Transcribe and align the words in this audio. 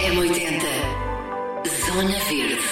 M80 0.00 0.62
Zona 1.84 2.18
Verde 2.20 2.64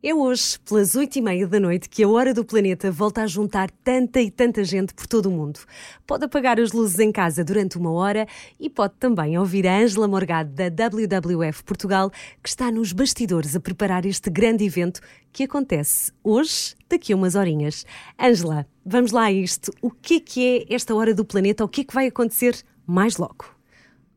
É 0.00 0.14
hoje, 0.14 0.56
pelas 0.60 0.94
oito 0.94 1.16
e 1.16 1.20
meia 1.20 1.48
da 1.48 1.58
noite, 1.58 1.88
que 1.88 2.04
a 2.04 2.08
Hora 2.08 2.32
do 2.32 2.44
Planeta 2.44 2.92
volta 2.92 3.22
a 3.22 3.26
juntar 3.26 3.72
tanta 3.82 4.20
e 4.20 4.30
tanta 4.30 4.62
gente 4.62 4.94
por 4.94 5.08
todo 5.08 5.26
o 5.26 5.32
mundo. 5.32 5.58
Pode 6.06 6.26
apagar 6.26 6.60
as 6.60 6.70
luzes 6.70 7.00
em 7.00 7.10
casa 7.10 7.42
durante 7.42 7.76
uma 7.76 7.90
hora 7.90 8.28
e 8.60 8.70
pode 8.70 8.94
também 9.00 9.36
ouvir 9.36 9.66
a 9.66 9.78
Ângela 9.78 10.06
Morgado 10.06 10.50
da 10.52 10.68
WWF 10.68 11.64
Portugal, 11.64 12.08
que 12.40 12.48
está 12.48 12.70
nos 12.70 12.92
bastidores 12.92 13.56
a 13.56 13.60
preparar 13.60 14.06
este 14.06 14.30
grande 14.30 14.64
evento 14.64 15.00
que 15.32 15.42
acontece 15.42 16.12
hoje, 16.22 16.76
daqui 16.88 17.12
a 17.12 17.16
umas 17.16 17.34
horinhas. 17.34 17.84
Ângela, 18.16 18.64
vamos 18.86 19.10
lá 19.10 19.24
a 19.24 19.32
isto. 19.32 19.72
O 19.82 19.90
que 19.90 20.14
é 20.14 20.20
que 20.20 20.46
é 20.46 20.74
esta 20.74 20.94
Hora 20.94 21.12
do 21.12 21.24
Planeta? 21.24 21.64
O 21.64 21.68
que 21.68 21.80
é 21.80 21.84
que 21.84 21.94
vai 21.94 22.06
acontecer 22.06 22.62
mais 22.86 23.16
logo? 23.16 23.53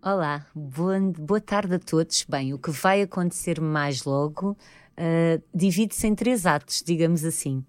Olá, 0.10 0.46
boa, 0.56 0.98
boa 1.20 1.42
tarde 1.42 1.76
a 1.76 1.80
todos. 1.80 2.26
Bem, 2.30 2.54
o 2.54 2.58
que 2.58 2.72
vai 2.72 3.02
acontecer 3.02 3.60
mais 3.60 4.06
logo 4.06 4.52
uh, 4.52 5.44
divide-se 5.54 6.08
em 6.08 6.16
três 6.16 6.46
atos, 6.46 6.82
digamos 6.82 7.26
assim. 7.26 7.62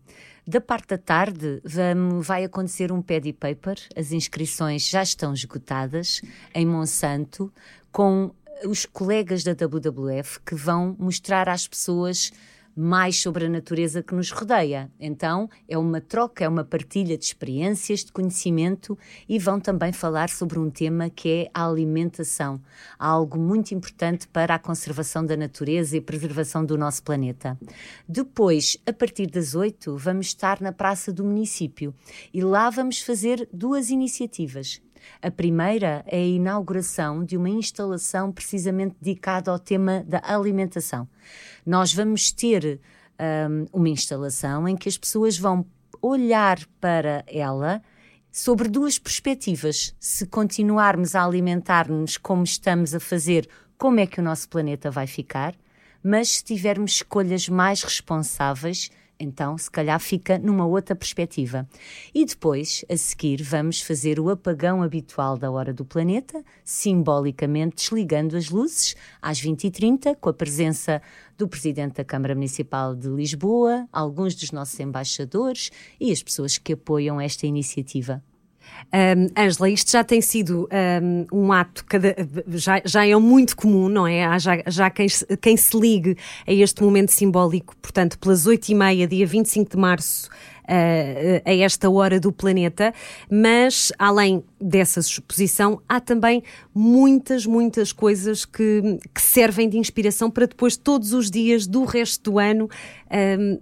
Da 0.47 0.61
parte 0.61 0.91
da 0.91 0.99
tarde 0.99 1.61
vamos, 1.65 2.25
vai 2.25 2.45
acontecer 2.45 2.93
um 2.93 3.03
paddy 3.03 3.33
paper, 3.33 3.77
as 3.97 4.13
inscrições 4.13 4.89
já 4.89 5.03
estão 5.03 5.35
esgotadas 5.35 6.23
em 6.55 6.65
Monsanto, 6.65 7.53
com 7.91 8.31
os 8.65 8.87
colegas 8.87 9.43
da 9.43 9.51
WWF 9.51 10.39
que 10.47 10.55
vão 10.55 10.95
mostrar 10.97 11.49
às 11.49 11.67
pessoas 11.67 12.31
mais 12.79 13.21
sobre 13.21 13.47
a 13.47 13.49
natureza 13.49 14.05
que 14.05 14.15
nos 14.15 14.31
rodeia. 14.31 14.89
Então, 15.01 15.51
é 15.69 15.77
uma 15.77 16.01
troca, 16.01 16.45
é 16.45 16.49
uma 16.49 16.63
partilha 16.63 17.19
de 17.19 17.25
experiências, 17.25 18.05
de 18.05 18.13
conhecimento 18.13 18.97
e 19.29 19.37
vão 19.37 19.59
também 19.59 19.93
falar 19.93 20.29
sobre 20.29 20.61
um 20.61 20.71
tema 20.71 21.11
que 21.11 21.29
é 21.29 21.51
a 21.53 21.67
alimentação, 21.67 22.61
algo 22.97 23.37
muito 23.37 23.73
importante 23.75 24.29
para 24.29 24.55
a 24.55 24.59
conservação 24.61 25.27
da 25.27 25.37
natureza 25.37 25.97
e 25.97 26.01
preservação 26.01 26.65
do 26.65 26.79
nosso 26.79 27.03
planeta. 27.03 27.59
Depois, 28.09 28.77
a 28.87 28.93
partir 28.93 29.27
das 29.27 29.57
oito, 29.57 29.97
vamos 29.97 30.29
estar 30.29 30.61
na 30.61 30.71
Praça 30.71 31.13
do 31.13 31.25
Município 31.25 31.93
e 32.33 32.41
lá 32.41 32.71
vamos 32.71 33.01
fazer 33.01 33.49
duas 33.53 33.91
iniciativas. 33.91 34.81
A 35.23 35.31
primeira 35.31 36.05
é 36.07 36.19
a 36.19 36.27
inauguração 36.27 37.25
de 37.25 37.37
uma 37.37 37.49
instalação 37.49 38.33
precisamente 38.33 38.97
dedicada 39.01 39.51
ao 39.51 39.59
tema 39.59 40.05
da 40.07 40.21
alimentação. 40.25 41.09
Nós 41.65 41.93
vamos 41.93 42.31
ter 42.31 42.81
um, 43.19 43.67
uma 43.73 43.89
instalação 43.89 44.69
em 44.69 44.77
que 44.77 44.89
as 44.89 44.97
pessoas 44.97 45.39
vão 45.39 45.67
olhar 46.01 46.59
para 46.81 47.25
ela 47.27 47.83
sobre 48.31 48.69
duas 48.69 48.99
perspectivas. 48.99 49.95
Se 49.99 50.27
continuarmos 50.27 51.15
a 51.15 51.25
alimentar-nos 51.25 52.17
como 52.17 52.45
estamos 52.45 52.95
a 52.95 53.01
fazer, 53.01 53.49
como 53.77 54.01
é 54.01 54.07
que 54.07 54.21
o 54.21 54.23
nosso 54.23 54.49
planeta 54.49 54.91
vai 54.91 55.07
ficar? 55.07 55.55
Mas 56.03 56.29
se 56.37 56.45
tivermos 56.45 56.93
escolhas 56.93 57.49
mais 57.49 57.83
responsáveis, 57.83 58.91
então, 59.21 59.59
se 59.59 59.71
calhar 59.71 59.99
fica 59.99 60.39
numa 60.39 60.65
outra 60.65 60.95
perspectiva. 60.95 61.69
E 62.15 62.25
depois, 62.25 62.85
a 62.89 62.97
seguir, 62.97 63.43
vamos 63.43 63.83
fazer 63.83 64.21
o 64.21 64.31
apagão 64.31 64.83
habitual 64.83 65.37
da 65.37 65.51
hora 65.51 65.73
do 65.73 65.85
planeta, 65.85 66.45
simbolicamente 66.65 67.77
desligando 67.77 68.37
as 68.37 68.49
luzes 68.49 68.95
às 69.21 69.41
20h30, 69.41 70.17
com 70.21 70.29
a 70.29 70.35
presença 70.35 71.03
do 71.37 71.49
Presidente 71.49 71.97
da 71.97 72.05
Câmara 72.05 72.35
Municipal 72.35 72.95
de 72.95 73.09
Lisboa, 73.09 73.89
alguns 73.93 74.35
dos 74.35 74.53
nossos 74.53 74.79
embaixadores 74.79 75.71
e 76.01 76.13
as 76.13 76.23
pessoas 76.23 76.59
que 76.59 76.75
apoiam 76.75 77.21
esta 77.21 77.47
iniciativa. 77.47 78.23
Ângela, 79.37 79.69
um, 79.69 79.73
isto 79.73 79.91
já 79.91 80.03
tem 80.03 80.21
sido 80.21 80.69
um, 81.33 81.45
um 81.45 81.53
ato, 81.53 81.85
cada, 81.85 82.17
já, 82.49 82.81
já, 82.85 83.07
é 83.07 83.15
muito 83.17 83.55
comum, 83.55 83.89
não 83.89 84.07
é? 84.07 84.25
Há 84.25 84.39
já, 84.39 84.63
já 84.67 84.91
quem, 84.91 85.07
quem, 85.41 85.57
se 85.57 85.79
ligue 85.79 86.17
a 86.47 86.53
este 86.53 86.83
momento 86.83 87.11
simbólico, 87.11 87.77
portanto, 87.83 88.19
pelas 88.19 88.47
8h30, 88.47 89.07
dia 89.07 89.27
25 89.27 89.71
de 89.71 89.77
março, 89.77 90.31
uh, 90.69 91.43
a 91.45 91.55
esta 91.55 91.89
hora 91.91 92.21
do 92.21 92.31
planeta, 92.31 92.93
mas 93.31 93.91
além 93.99 94.45
dessa 94.61 95.01
exposição, 95.01 95.81
há 95.89 96.01
também 96.01 96.43
muitas, 96.75 97.47
muitas 97.47 97.93
coisas 97.93 98.45
que, 98.45 98.99
que 99.15 99.21
servem 99.21 99.69
de 99.69 99.79
inspiração 99.79 100.31
para 100.31 100.47
depois, 100.47 100.77
todos 100.77 101.13
os 101.13 101.31
dias 101.31 101.67
do 101.67 101.85
resto 101.85 102.31
do 102.31 102.39
ano, 102.39 102.69
um, 103.39 103.59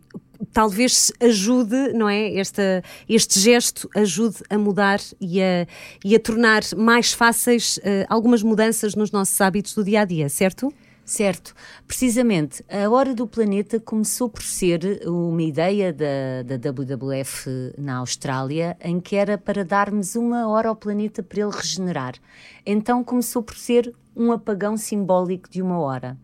talvez 0.53 1.13
ajude, 1.21 1.93
não 1.93 2.09
é? 2.09 2.35
Esta, 2.37 2.83
este 3.09 3.39
gesto 3.41 3.89
ajude 3.95 4.37
a 4.49 4.59
mudar 4.59 5.01
e 5.21 5.43
a, 5.43 5.67
e 6.05 6.15
a 6.15 6.21
tornar 6.21 6.63
mais 6.77 7.13
fáceis 7.13 7.79
uh, 7.79 8.07
algumas 8.09 8.43
mudanças 8.43 8.95
nos 8.95 9.11
nossos 9.11 9.41
hábitos 9.41 9.75
do 9.75 9.85
dia 9.85 10.03
a 10.03 10.05
dia, 10.05 10.29
certo? 10.29 10.73
Certo. 11.07 11.55
Precisamente, 11.87 12.65
a 12.69 12.91
Hora 12.91 13.15
do 13.15 13.29
Planeta 13.29 13.79
começou 13.79 14.29
por 14.29 14.43
ser 14.43 15.03
uma 15.07 15.41
ideia 15.41 15.93
da, 15.93 16.43
da 16.45 16.71
WWF 16.71 17.49
na 17.79 17.99
Austrália, 17.99 18.77
em 18.81 18.99
que 18.99 19.15
era 19.15 19.39
para 19.39 19.65
darmos 19.65 20.17
uma 20.17 20.49
hora 20.49 20.69
ao 20.69 20.75
planeta 20.75 21.23
para 21.23 21.43
ele 21.43 21.53
regenerar. 21.53 22.15
Então 22.67 23.05
começou 23.05 23.41
por 23.41 23.57
ser 23.57 23.95
um 24.17 24.33
apagão 24.33 24.77
simbólico 24.77 25.49
de 25.49 25.63
uma 25.63 25.79
hora. 25.79 26.19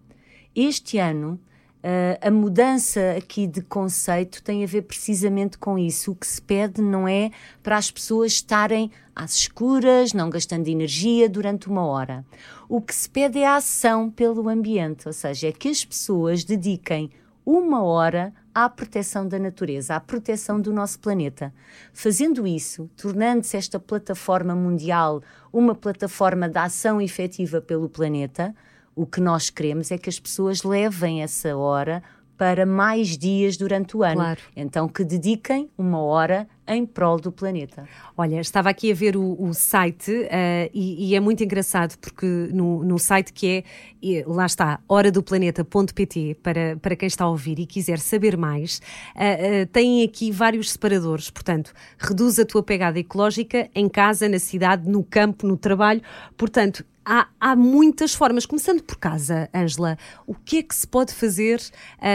Este 0.52 0.98
ano, 0.98 1.38
Uh, 1.82 2.28
a 2.28 2.30
mudança 2.30 3.00
aqui 3.18 3.44
de 3.44 3.60
conceito 3.60 4.40
tem 4.40 4.62
a 4.62 4.66
ver 4.68 4.82
precisamente 4.82 5.58
com 5.58 5.76
isso. 5.76 6.12
O 6.12 6.14
que 6.14 6.26
se 6.26 6.40
pede 6.40 6.80
não 6.80 7.08
é 7.08 7.32
para 7.60 7.76
as 7.76 7.90
pessoas 7.90 8.32
estarem 8.32 8.88
às 9.16 9.34
escuras, 9.34 10.12
não 10.12 10.30
gastando 10.30 10.68
energia 10.68 11.28
durante 11.28 11.68
uma 11.68 11.84
hora. 11.84 12.24
O 12.68 12.80
que 12.80 12.94
se 12.94 13.10
pede 13.10 13.40
é 13.40 13.46
a 13.46 13.56
ação 13.56 14.08
pelo 14.08 14.48
ambiente, 14.48 15.08
ou 15.08 15.12
seja, 15.12 15.48
é 15.48 15.52
que 15.52 15.68
as 15.68 15.84
pessoas 15.84 16.44
dediquem 16.44 17.10
uma 17.44 17.82
hora 17.82 18.32
à 18.54 18.68
proteção 18.68 19.26
da 19.26 19.38
natureza, 19.38 19.96
à 19.96 20.00
proteção 20.00 20.60
do 20.60 20.72
nosso 20.72 21.00
planeta. 21.00 21.52
Fazendo 21.92 22.46
isso, 22.46 22.88
tornando-se 22.96 23.56
esta 23.56 23.80
plataforma 23.80 24.54
mundial 24.54 25.20
uma 25.52 25.74
plataforma 25.74 26.48
de 26.48 26.58
ação 26.58 27.00
efetiva 27.00 27.60
pelo 27.60 27.88
planeta, 27.88 28.54
o 28.94 29.06
que 29.06 29.20
nós 29.20 29.50
queremos 29.50 29.90
é 29.90 29.98
que 29.98 30.08
as 30.08 30.18
pessoas 30.18 30.62
levem 30.62 31.22
essa 31.22 31.56
hora 31.56 32.02
para 32.36 32.66
mais 32.66 33.16
dias 33.16 33.56
durante 33.56 33.96
o 33.96 34.02
ano. 34.02 34.16
Claro. 34.16 34.40
Então, 34.56 34.88
que 34.88 35.04
dediquem 35.04 35.70
uma 35.78 36.00
hora 36.00 36.48
em 36.66 36.86
prol 36.86 37.18
do 37.18 37.32
planeta. 37.32 37.88
Olha, 38.16 38.40
estava 38.40 38.70
aqui 38.70 38.90
a 38.90 38.94
ver 38.94 39.16
o, 39.16 39.36
o 39.42 39.52
site 39.52 40.10
uh, 40.10 40.70
e, 40.72 41.10
e, 41.10 41.14
é 41.14 41.20
muito 41.20 41.42
engraçado 41.42 41.96
porque 41.98 42.26
no, 42.52 42.84
no 42.84 42.98
site 42.98 43.32
que 43.32 43.64
é, 44.02 44.24
lá 44.26 44.46
está, 44.46 44.80
horadoplaneta.pt 44.88 46.36
para, 46.42 46.76
para 46.80 46.96
quem 46.96 47.06
está 47.06 47.24
a 47.24 47.28
ouvir 47.28 47.58
e 47.58 47.66
quiser 47.66 47.98
saber 47.98 48.36
mais, 48.36 48.80
uh, 49.16 49.62
uh, 49.62 49.66
tem 49.72 50.02
aqui 50.02 50.30
vários 50.30 50.72
separadores, 50.72 51.30
portanto, 51.30 51.72
reduz 51.98 52.38
a 52.38 52.44
tua 52.44 52.62
pegada 52.62 52.98
ecológica 52.98 53.68
em 53.74 53.88
casa, 53.88 54.28
na 54.28 54.38
cidade, 54.38 54.88
no 54.88 55.02
campo, 55.02 55.46
no 55.46 55.56
trabalho, 55.56 56.00
portanto, 56.36 56.84
Há, 57.04 57.26
há, 57.40 57.56
muitas 57.56 58.14
formas, 58.14 58.46
começando 58.46 58.80
por 58.80 58.96
casa, 58.96 59.50
Ângela. 59.52 59.98
O 60.24 60.36
que 60.36 60.58
é 60.58 60.62
que 60.62 60.72
se 60.72 60.86
pode 60.86 61.12
fazer 61.12 61.60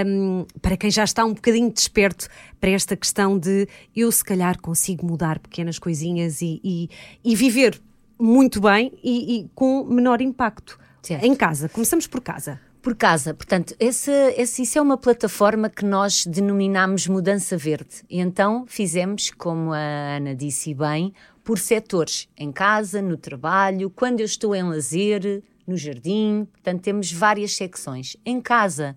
um, 0.06 0.46
para 0.62 0.78
quem 0.78 0.90
já 0.90 1.04
está 1.04 1.26
um 1.26 1.34
bocadinho 1.34 1.70
desperto 1.70 2.30
para 2.58 2.70
esta 2.70 2.96
questão 2.96 3.38
de 3.38 3.68
eu, 3.94 4.10
se 4.14 4.24
calhar, 4.24 4.37
consigo 4.62 5.06
mudar 5.06 5.40
pequenas 5.40 5.80
coisinhas 5.80 6.42
e, 6.42 6.60
e, 6.64 6.90
e 7.24 7.36
viver 7.36 7.82
muito 8.20 8.62
bem 8.62 8.92
e, 9.04 9.40
e 9.40 9.50
com 9.54 9.84
menor 9.84 10.22
impacto? 10.22 10.80
Certo. 11.02 11.24
Em 11.24 11.36
casa, 11.36 11.70
começamos 11.70 12.08
por 12.08 12.22
casa. 12.22 12.60
Por 12.82 12.96
casa, 12.96 13.34
portanto, 13.34 13.76
essa, 13.80 14.12
essa, 14.12 14.62
isso 14.62 14.78
é 14.78 14.82
uma 14.82 14.98
plataforma 14.98 15.70
que 15.70 15.84
nós 15.84 16.26
denominamos 16.26 17.08
Mudança 17.08 17.58
Verde. 17.58 18.04
E 18.10 18.20
então 18.20 18.66
fizemos, 18.68 19.30
como 19.32 19.74
a 19.74 20.16
Ana 20.18 20.34
disse 20.34 20.74
bem, 20.74 21.14
por 21.44 21.60
setores, 21.60 22.30
em 22.38 22.52
casa, 22.52 23.02
no 23.02 23.18
trabalho, 23.18 23.90
quando 23.90 24.20
eu 24.20 24.26
estou 24.26 24.56
em 24.56 24.64
lazer, 24.64 25.44
no 25.66 25.76
jardim, 25.76 26.48
portanto 26.52 26.82
temos 26.82 27.12
várias 27.12 27.56
secções. 27.56 28.16
Em 28.26 28.40
casa, 28.40 28.96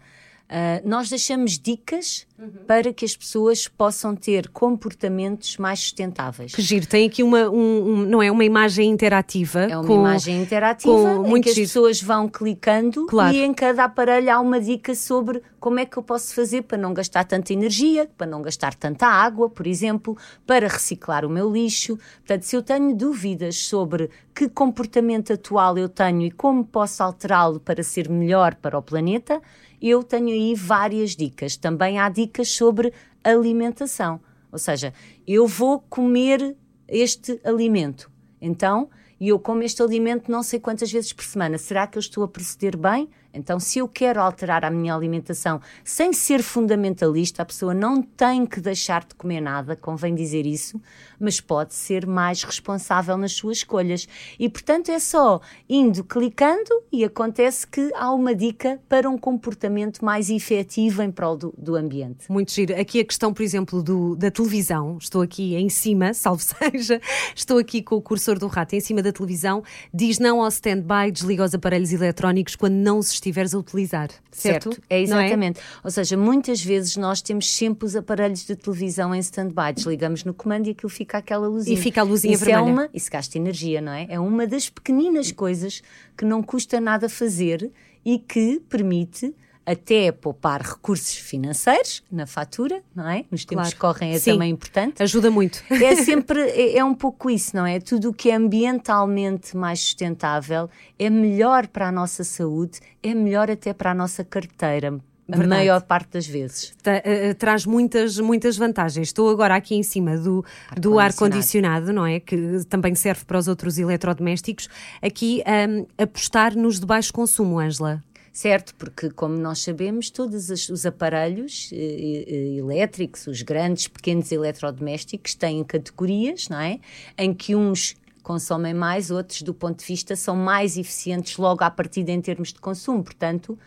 uh, 0.50 0.88
nós 0.88 1.08
deixamos 1.08 1.58
dicas 1.58 2.26
uhum. 2.38 2.50
para 2.66 2.92
que 2.92 3.04
as 3.04 3.16
pessoas 3.16 3.68
possam 3.68 4.16
ter 4.16 4.48
comportamentos 4.48 5.56
mais 5.56 5.78
sustentáveis. 5.80 6.54
Que 6.54 6.60
giro, 6.60 6.86
tem 6.86 7.06
aqui 7.06 7.22
uma, 7.22 7.48
um, 7.48 7.92
um, 7.92 7.96
não 8.04 8.22
é, 8.22 8.30
uma 8.30 8.44
imagem 8.44 8.90
interativa. 8.90 9.60
É 9.60 9.76
uma 9.76 9.86
com, 9.86 9.94
imagem 9.94 10.42
interativa 10.42 10.90
com 10.90 11.36
em 11.36 11.40
que 11.40 11.48
as 11.48 11.54
giro. 11.54 11.68
pessoas 11.68 12.02
vão 12.02 12.28
clicando 12.28 13.06
claro. 13.06 13.34
e 13.34 13.42
em 13.42 13.54
cada 13.54 13.84
aparelho 13.84 14.30
há 14.30 14.40
uma 14.40 14.60
dica 14.60 14.94
sobre 14.94 15.42
como 15.60 15.78
é 15.78 15.84
que 15.84 15.96
eu 15.96 16.02
posso 16.02 16.34
fazer 16.34 16.62
para 16.62 16.78
não 16.78 16.92
gastar 16.92 17.24
tanta 17.24 17.52
energia, 17.52 18.08
para 18.16 18.26
não 18.26 18.42
gastar 18.42 18.74
tanta 18.74 19.06
água, 19.06 19.48
por 19.48 19.66
exemplo, 19.66 20.16
para 20.46 20.66
reciclar 20.66 21.24
o 21.24 21.28
meu 21.28 21.52
lixo. 21.52 21.98
Portanto, 22.18 22.42
se 22.42 22.56
eu 22.56 22.62
tenho 22.62 22.94
dúvidas 22.96 23.56
sobre 23.56 24.10
que 24.34 24.48
comportamento 24.48 25.32
atual 25.32 25.76
eu 25.76 25.88
tenho 25.88 26.22
e 26.22 26.30
como 26.30 26.64
posso 26.64 27.02
alterá-lo 27.02 27.60
para 27.60 27.82
ser 27.82 28.08
melhor 28.08 28.54
para 28.54 28.78
o 28.78 28.82
planeta, 28.82 29.40
eu 29.80 30.02
tenho 30.02 30.28
aí 30.28 30.54
várias 30.54 31.16
dicas. 31.16 31.56
Também 31.56 31.98
há 31.98 32.08
dicas 32.08 32.48
sobre 32.48 32.92
alimentação. 33.22 34.20
Ou 34.52 34.58
seja, 34.58 34.92
eu 35.26 35.46
vou 35.46 35.80
comer 35.80 36.56
este 36.88 37.40
alimento. 37.44 38.10
Então, 38.40 38.88
eu 39.20 39.38
como 39.38 39.62
este 39.62 39.82
alimento 39.82 40.30
não 40.30 40.42
sei 40.42 40.58
quantas 40.58 40.90
vezes 40.90 41.12
por 41.12 41.24
semana. 41.24 41.58
Será 41.58 41.86
que 41.86 41.98
eu 41.98 42.00
estou 42.00 42.24
a 42.24 42.28
proceder 42.28 42.76
bem? 42.76 43.08
Então, 43.32 43.60
se 43.60 43.78
eu 43.78 43.88
quero 43.88 44.20
alterar 44.20 44.64
a 44.64 44.70
minha 44.70 44.94
alimentação 44.94 45.60
sem 45.84 46.12
ser 46.12 46.42
fundamentalista, 46.42 47.42
a 47.42 47.44
pessoa 47.44 47.72
não 47.72 48.02
tem 48.02 48.44
que 48.44 48.60
deixar 48.60 49.04
de 49.04 49.14
comer 49.14 49.40
nada, 49.40 49.76
convém 49.76 50.14
dizer 50.14 50.46
isso, 50.46 50.80
mas 51.18 51.40
pode 51.40 51.74
ser 51.74 52.06
mais 52.06 52.42
responsável 52.42 53.16
nas 53.16 53.32
suas 53.32 53.58
escolhas. 53.58 54.08
E, 54.38 54.48
portanto, 54.48 54.90
é 54.90 54.98
só 54.98 55.40
indo 55.68 56.02
clicando 56.02 56.70
e 56.90 57.04
acontece 57.04 57.66
que 57.66 57.90
há 57.94 58.12
uma 58.12 58.34
dica 58.34 58.80
para 58.88 59.08
um 59.08 59.18
comportamento 59.18 60.04
mais 60.04 60.30
efetivo 60.30 61.02
em 61.02 61.10
prol 61.10 61.36
do, 61.36 61.54
do 61.56 61.76
ambiente. 61.76 62.30
Muito 62.30 62.52
giro. 62.52 62.78
Aqui 62.78 63.00
a 63.00 63.04
questão, 63.04 63.32
por 63.32 63.42
exemplo, 63.42 63.82
do, 63.82 64.16
da 64.16 64.30
televisão. 64.30 64.98
Estou 64.98 65.22
aqui 65.22 65.54
em 65.54 65.68
cima, 65.68 66.12
salvo 66.14 66.42
seja, 66.42 67.00
estou 67.34 67.58
aqui 67.58 67.82
com 67.82 67.96
o 67.96 68.02
cursor 68.02 68.38
do 68.38 68.46
rato 68.46 68.74
em 68.74 68.80
cima 68.80 69.02
da 69.02 69.12
televisão. 69.12 69.62
Diz 69.92 70.18
não 70.18 70.40
ao 70.40 70.48
stand-by, 70.48 71.10
desliga 71.12 71.44
os 71.44 71.54
aparelhos 71.54 71.92
eletrónicos 71.92 72.56
quando 72.56 72.74
não 72.74 73.02
se 73.02 73.19
estiveres 73.20 73.54
a 73.54 73.58
utilizar. 73.58 74.08
Certo? 74.32 74.70
certo. 74.70 74.82
É, 74.88 74.98
é 74.98 75.02
exatamente. 75.02 75.60
É? 75.60 75.62
Ou 75.84 75.90
seja, 75.90 76.16
muitas 76.16 76.62
vezes 76.62 76.96
nós 76.96 77.22
temos 77.22 77.50
sempre 77.50 77.86
os 77.86 77.94
aparelhos 77.94 78.44
de 78.44 78.56
televisão 78.56 79.14
em 79.14 79.18
stand-by, 79.20 79.72
desligamos 79.74 80.24
no 80.24 80.34
comando 80.34 80.66
e 80.66 80.70
aquilo 80.70 80.90
fica 80.90 81.18
aquela 81.18 81.46
luzinha. 81.46 81.78
E 81.78 81.80
fica 81.80 82.00
a 82.00 82.04
luzinha 82.04 82.34
isso 82.34 82.44
vermelha. 82.44 82.68
É 82.68 82.72
uma, 82.72 82.90
isso 82.92 83.10
gasta 83.10 83.38
energia, 83.38 83.80
não 83.80 83.92
é? 83.92 84.06
É 84.08 84.18
uma 84.18 84.46
das 84.46 84.68
pequeninas 84.68 85.30
coisas 85.30 85.82
que 86.16 86.24
não 86.24 86.42
custa 86.42 86.80
nada 86.80 87.08
fazer 87.08 87.70
e 88.04 88.18
que 88.18 88.60
permite 88.68 89.34
até 89.70 90.10
poupar 90.10 90.62
recursos 90.62 91.14
financeiros 91.14 92.02
na 92.10 92.26
fatura, 92.26 92.82
não 92.94 93.08
é? 93.08 93.24
Nos 93.30 93.44
tempos 93.44 93.72
claro. 93.72 93.94
que 93.94 94.00
correm 94.00 94.14
é 94.14 94.18
Sim. 94.18 94.32
também 94.32 94.50
importante. 94.50 95.02
Ajuda 95.02 95.30
muito. 95.30 95.62
É 95.70 95.94
sempre, 95.96 96.40
é, 96.40 96.78
é 96.78 96.84
um 96.84 96.94
pouco 96.94 97.30
isso, 97.30 97.54
não 97.54 97.64
é? 97.64 97.78
Tudo 97.78 98.10
o 98.10 98.12
que 98.12 98.30
é 98.30 98.34
ambientalmente 98.34 99.56
mais 99.56 99.80
sustentável 99.80 100.68
é 100.98 101.08
melhor 101.08 101.68
para 101.68 101.88
a 101.88 101.92
nossa 101.92 102.24
saúde, 102.24 102.80
é 103.02 103.14
melhor 103.14 103.50
até 103.50 103.72
para 103.72 103.92
a 103.92 103.94
nossa 103.94 104.24
carteira, 104.24 104.88
a 105.32 105.36
Verdade. 105.36 105.48
maior 105.48 105.82
parte 105.82 106.10
das 106.12 106.26
vezes. 106.26 106.70
uh, 106.70 107.34
traz 107.36 107.64
muitas, 107.64 108.18
muitas 108.18 108.56
vantagens. 108.56 109.08
Estou 109.08 109.30
agora 109.30 109.54
aqui 109.54 109.76
em 109.76 109.82
cima 109.82 110.16
do, 110.16 110.44
ar 110.68 110.80
do 110.80 110.98
ar-condicionado, 110.98 111.92
não 111.92 112.04
é? 112.04 112.18
Que 112.18 112.64
também 112.68 112.94
serve 112.96 113.24
para 113.24 113.38
os 113.38 113.46
outros 113.46 113.78
eletrodomésticos. 113.78 114.68
Aqui 115.00 115.42
um, 115.46 115.86
apostar 116.02 116.56
nos 116.56 116.80
de 116.80 116.86
baixo 116.86 117.12
consumo, 117.12 117.60
Ângela 117.60 118.02
certo? 118.32 118.74
Porque, 118.76 119.10
como 119.10 119.36
nós 119.36 119.60
sabemos, 119.60 120.10
todos 120.10 120.50
os 120.50 120.86
aparelhos 120.86 121.70
eh, 121.72 122.24
eh, 122.26 122.56
elétricos, 122.58 123.26
os 123.26 123.42
grandes, 123.42 123.88
pequenos 123.88 124.30
eletrodomésticos, 124.30 125.34
têm 125.34 125.64
categorias, 125.64 126.48
não 126.48 126.60
é? 126.60 126.78
Em 127.18 127.34
que 127.34 127.54
uns 127.54 127.96
consomem 128.22 128.74
mais, 128.74 129.10
outros, 129.10 129.42
do 129.42 129.52
ponto 129.52 129.80
de 129.80 129.84
vista, 129.84 130.14
são 130.14 130.36
mais 130.36 130.76
eficientes 130.76 131.36
logo 131.36 131.64
à 131.64 131.70
partida 131.70 132.12
em 132.12 132.20
termos 132.20 132.52
de 132.52 132.60
consumo. 132.60 133.02
Portanto, 133.02 133.58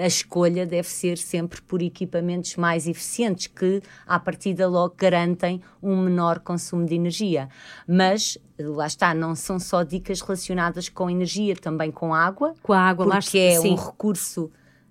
a 0.00 0.06
escolha 0.06 0.66
deve 0.66 0.88
ser 0.88 1.18
sempre 1.18 1.60
por 1.62 1.82
equipamentos 1.82 2.56
mais 2.56 2.86
eficientes, 2.86 3.46
que 3.46 3.82
à 4.06 4.18
partida 4.18 4.66
logo 4.66 4.94
garantem 4.96 5.60
um 5.82 5.96
menor 5.96 6.40
consumo 6.40 6.86
de 6.86 6.94
energia. 6.94 7.48
Mas 7.86 8.38
lá 8.58 8.86
está, 8.86 9.14
não 9.14 9.34
são 9.34 9.58
só 9.58 9.82
dicas 9.82 10.20
relacionadas 10.20 10.88
com 10.88 11.10
energia, 11.10 11.54
também 11.54 11.90
com 11.90 12.14
água. 12.14 12.54
Com 12.62 12.72
a 12.72 12.80
água, 12.80 13.06
porque 13.06 13.38
lá, 13.38 13.44
é 13.44 13.60
sim. 13.60 13.72
um 13.72 13.76
recurso 13.76 14.50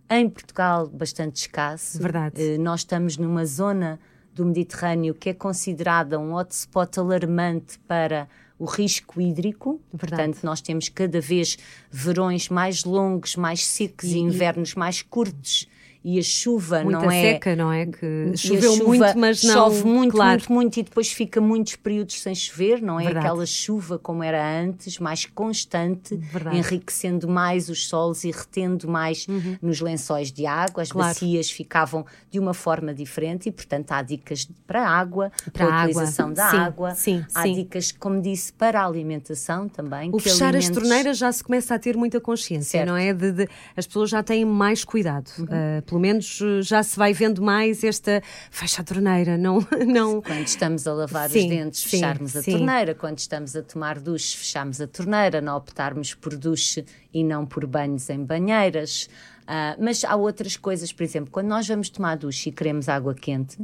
em 0.09 0.29
Portugal 0.29 0.87
bastante 0.87 1.37
escasso. 1.37 2.01
Verdade. 2.01 2.41
Uh, 2.41 2.61
nós 2.61 2.81
estamos 2.81 3.17
numa 3.17 3.45
zona 3.45 3.99
do 4.33 4.45
Mediterrâneo 4.45 5.13
que 5.13 5.29
é 5.29 5.33
considerada 5.33 6.19
um 6.19 6.33
hotspot 6.33 6.99
alarmante 6.99 7.77
para 7.79 8.27
o 8.59 8.65
risco 8.65 9.19
hídrico. 9.19 9.81
Verdade. 9.91 10.23
Portanto, 10.23 10.43
nós 10.43 10.61
temos 10.61 10.89
cada 10.89 11.19
vez 11.19 11.57
verões 11.89 12.49
mais 12.49 12.83
longos, 12.83 13.35
mais 13.35 13.65
secos 13.65 14.09
e, 14.09 14.17
e 14.17 14.19
invernos 14.19 14.75
mais 14.75 15.01
curtos 15.01 15.67
e 16.03 16.17
a 16.17 16.23
chuva 16.23 16.81
Muita 16.83 17.01
não 17.01 17.11
é 17.11 17.21
seca, 17.21 17.55
não 17.55 17.71
é 17.71 17.85
que 17.85 18.37
choveu 18.37 18.77
muito, 18.77 19.17
mas 19.17 19.43
não 19.43 19.53
chove 19.53 19.83
muito, 19.83 20.13
claro. 20.13 20.31
muito, 20.31 20.53
muito 20.53 20.79
e 20.79 20.83
depois 20.83 21.11
fica 21.11 21.41
muitos 21.41 21.75
períodos 21.75 22.21
sem 22.21 22.33
chover, 22.33 22.81
não 22.81 22.97
é 22.99 23.05
Verdade. 23.05 23.25
aquela 23.25 23.45
chuva 23.45 23.99
como 23.99 24.23
era 24.23 24.61
antes, 24.61 24.97
mais 24.97 25.25
constante, 25.25 26.15
Verdade. 26.15 26.57
enriquecendo 26.57 27.27
mais 27.27 27.67
os 27.67 27.87
solos 27.87 28.23
e 28.23 28.31
retendo 28.31 28.87
mais 28.87 29.27
uhum. 29.27 29.57
nos 29.61 29.81
lençóis 29.81 30.31
de 30.31 30.45
água, 30.45 30.83
as 30.83 30.91
claro. 30.91 31.09
bacias 31.09 31.51
ficavam 31.51 32.05
de 32.31 32.39
uma 32.39 32.53
forma 32.53 32.93
diferente 32.93 33.49
e 33.49 33.51
portanto 33.51 33.91
há 33.91 34.01
dicas 34.01 34.49
para 34.65 34.87
a 34.87 34.89
água, 34.89 35.31
para 35.51 35.65
a 35.65 35.79
utilização 35.79 36.31
da 36.31 36.49
sim, 36.49 36.57
água, 36.57 36.95
sim, 36.95 37.25
há 37.35 37.43
sim. 37.43 37.53
dicas, 37.55 37.91
como 37.91 38.21
disse, 38.21 38.53
para 38.53 38.81
a 38.81 38.85
alimentação 38.85 39.67
também. 39.67 40.09
O 40.13 40.19
fechar 40.19 40.49
alimentos... 40.55 40.69
as 40.69 40.75
torneiras 40.75 41.17
já 41.17 41.29
se 41.29 41.43
começa 41.43 41.75
a 41.75 41.79
ter 41.79 41.97
muita 41.97 42.21
consciência, 42.21 42.79
certo. 42.79 42.87
não 42.87 42.95
é? 42.95 43.13
De, 43.13 43.33
de, 43.33 43.49
as 43.75 43.85
pessoas 43.85 44.09
já 44.09 44.23
têm 44.23 44.45
mais 44.45 44.85
cuidado. 44.85 45.29
Uhum. 45.37 45.45
Uh, 45.45 45.81
pelo 45.89 45.99
menos 45.99 46.39
eh, 46.41 46.61
já 46.61 46.83
se 46.83 46.95
vai 46.95 47.11
vendo 47.13 47.41
mais 47.41 47.83
esta 47.83 48.21
fecha 48.51 48.81
a 48.81 48.85
torneira, 48.85 49.37
não. 49.37 49.65
não... 49.87 50.21
Quando 50.21 50.45
estamos 50.45 50.85
a 50.85 50.93
lavar 50.93 51.29
sim, 51.29 51.39
os 51.39 51.49
dentes, 51.49 51.79
sim, 51.81 51.89
fecharmos 51.89 52.35
a 52.35 52.43
sim. 52.43 52.51
torneira, 52.51 52.93
quando 52.93 53.17
estamos 53.17 53.55
a 53.55 53.63
tomar 53.63 53.99
duche, 53.99 54.37
fecharmos 54.37 54.79
a 54.79 54.87
torneira, 54.87 55.41
não 55.41 55.57
optarmos 55.57 56.13
por 56.13 56.37
duche 56.37 56.85
e 57.11 57.23
não 57.23 57.45
por 57.45 57.65
banhos 57.65 58.07
em 58.09 58.23
banheiras. 58.23 59.09
Uh, 59.43 59.81
mas 59.83 60.03
há 60.03 60.15
outras 60.15 60.55
coisas, 60.55 60.93
por 60.93 61.01
exemplo, 61.01 61.31
quando 61.31 61.47
nós 61.47 61.67
vamos 61.67 61.89
tomar 61.89 62.15
duche 62.15 62.49
e 62.49 62.51
queremos 62.51 62.87
água 62.87 63.15
quente, 63.15 63.57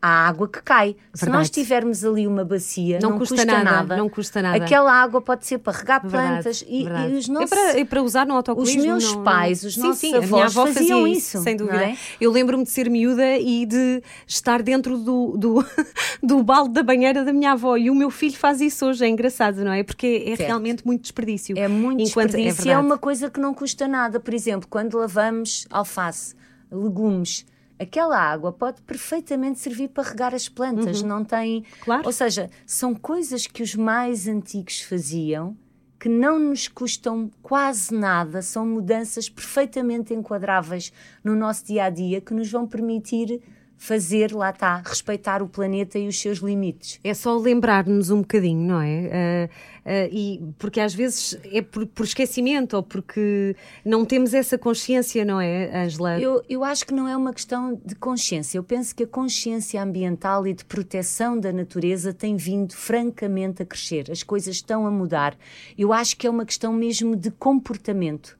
a 0.00 0.28
água 0.28 0.48
que 0.48 0.62
cai. 0.62 0.86
Verdade. 0.88 1.18
Se 1.18 1.28
nós 1.28 1.50
tivermos 1.50 2.04
ali 2.04 2.26
uma 2.26 2.44
bacia, 2.44 2.98
não, 3.02 3.10
não 3.10 3.18
custa, 3.18 3.34
custa 3.34 3.52
nada, 3.52 3.64
nada, 3.64 3.96
Não 3.96 4.08
custa 4.08 4.40
nada. 4.40 4.64
Aquela 4.64 4.92
água 4.92 5.20
pode 5.20 5.46
ser 5.46 5.58
para 5.58 5.76
regar 5.76 6.00
plantas 6.00 6.60
verdade, 6.60 6.66
e, 6.68 6.84
verdade. 6.84 7.12
e, 7.12 7.16
os 7.16 7.28
nossos... 7.28 7.52
E 7.52 7.54
para, 7.54 7.78
e 7.80 7.84
para 7.84 8.02
usar 8.02 8.26
no 8.26 8.34
autocolismo. 8.34 8.80
Os 8.80 8.86
meus 8.86 9.12
não, 9.12 9.22
pais, 9.22 9.62
os 9.62 9.74
sim, 9.74 9.80
nossos 9.80 9.98
sim, 9.98 10.14
avós 10.14 10.24
a 10.24 10.34
minha 10.34 10.44
avó 10.46 10.66
faziam 10.66 11.00
fazia 11.00 11.18
isso, 11.18 11.42
sem 11.42 11.56
dúvida. 11.56 11.84
É? 11.84 11.96
Eu 12.20 12.30
lembro-me 12.30 12.64
de 12.64 12.70
ser 12.70 12.88
miúda 12.88 13.36
e 13.36 13.66
de 13.66 14.02
estar 14.26 14.62
dentro 14.62 14.96
do, 14.96 15.36
do, 15.36 15.66
do 16.22 16.42
balde 16.42 16.72
da 16.72 16.82
banheira 16.82 17.24
da 17.24 17.32
minha 17.32 17.52
avó 17.52 17.76
e 17.76 17.90
o 17.90 17.94
meu 17.94 18.10
filho 18.10 18.36
faz 18.36 18.60
isso 18.60 18.86
hoje, 18.86 19.04
é 19.04 19.08
engraçado, 19.08 19.64
não 19.64 19.72
é? 19.72 19.82
Porque 19.82 20.24
é 20.26 20.36
certo. 20.36 20.48
realmente 20.48 20.86
muito 20.86 21.02
desperdício. 21.02 21.58
É 21.58 21.68
muito 21.68 22.02
Enquanto, 22.02 22.32
desperdício 22.32 22.70
é, 22.70 22.74
é 22.74 22.78
uma 22.78 22.96
coisa 22.96 23.30
que 23.30 23.38
não 23.38 23.52
custa 23.52 23.86
nada. 23.86 24.18
Por 24.18 24.32
exemplo, 24.32 24.66
quando 24.68 24.96
lavamos 24.96 25.66
alface, 25.70 26.34
legumes 26.70 27.44
aquela 27.78 28.18
água 28.18 28.52
pode 28.52 28.82
perfeitamente 28.82 29.58
servir 29.58 29.88
para 29.88 30.08
regar 30.08 30.34
as 30.34 30.48
plantas, 30.48 31.02
uhum. 31.02 31.08
não 31.08 31.24
tem. 31.24 31.64
Claro. 31.80 32.02
Ou 32.04 32.12
seja, 32.12 32.50
são 32.66 32.94
coisas 32.94 33.46
que 33.46 33.62
os 33.62 33.74
mais 33.74 34.28
antigos 34.28 34.80
faziam 34.80 35.56
que 36.04 36.08
não 36.10 36.38
nos 36.38 36.68
custam 36.68 37.30
quase 37.42 37.94
nada, 37.94 38.42
são 38.42 38.66
mudanças 38.66 39.30
perfeitamente 39.30 40.12
enquadráveis 40.12 40.92
no 41.24 41.34
nosso 41.34 41.64
dia 41.64 41.84
a 41.84 41.88
dia 41.88 42.20
que 42.20 42.34
nos 42.34 42.50
vão 42.50 42.66
permitir 42.66 43.40
fazer, 43.76 44.32
lá 44.32 44.50
está, 44.50 44.82
respeitar 44.84 45.42
o 45.42 45.48
planeta 45.48 45.98
e 45.98 46.08
os 46.08 46.18
seus 46.18 46.38
limites. 46.38 46.98
É 47.04 47.12
só 47.12 47.36
lembrar-nos 47.36 48.10
um 48.10 48.20
bocadinho, 48.20 48.66
não 48.66 48.80
é? 48.80 49.48
Uh, 49.48 49.48
uh, 49.48 50.08
e 50.10 50.42
porque 50.58 50.80
às 50.80 50.94
vezes 50.94 51.38
é 51.52 51.60
por, 51.60 51.86
por, 51.86 52.04
esquecimento 52.04 52.76
ou 52.76 52.82
porque 52.82 53.54
não 53.84 54.04
temos 54.04 54.32
essa 54.32 54.56
consciência, 54.56 55.24
não 55.24 55.40
é, 55.40 55.84
Angela? 55.84 56.18
Eu, 56.18 56.42
eu 56.48 56.64
acho 56.64 56.86
que 56.86 56.94
não 56.94 57.06
é 57.06 57.16
uma 57.16 57.32
questão 57.32 57.78
de 57.84 57.94
consciência. 57.94 58.58
Eu 58.58 58.64
penso 58.64 58.94
que 58.94 59.02
a 59.02 59.06
consciência 59.06 59.82
ambiental 59.82 60.46
e 60.46 60.54
de 60.54 60.64
proteção 60.64 61.38
da 61.38 61.52
natureza 61.52 62.12
tem 62.12 62.36
vindo 62.36 62.74
francamente 62.74 63.62
a 63.62 63.66
crescer. 63.66 64.10
As 64.10 64.22
coisas 64.22 64.56
estão 64.56 64.86
a 64.86 64.90
mudar. 64.90 65.36
Eu 65.76 65.92
acho 65.92 66.16
que 66.16 66.26
é 66.26 66.30
uma 66.30 66.46
questão 66.46 66.72
mesmo 66.72 67.14
de 67.16 67.30
comportamento. 67.30 68.38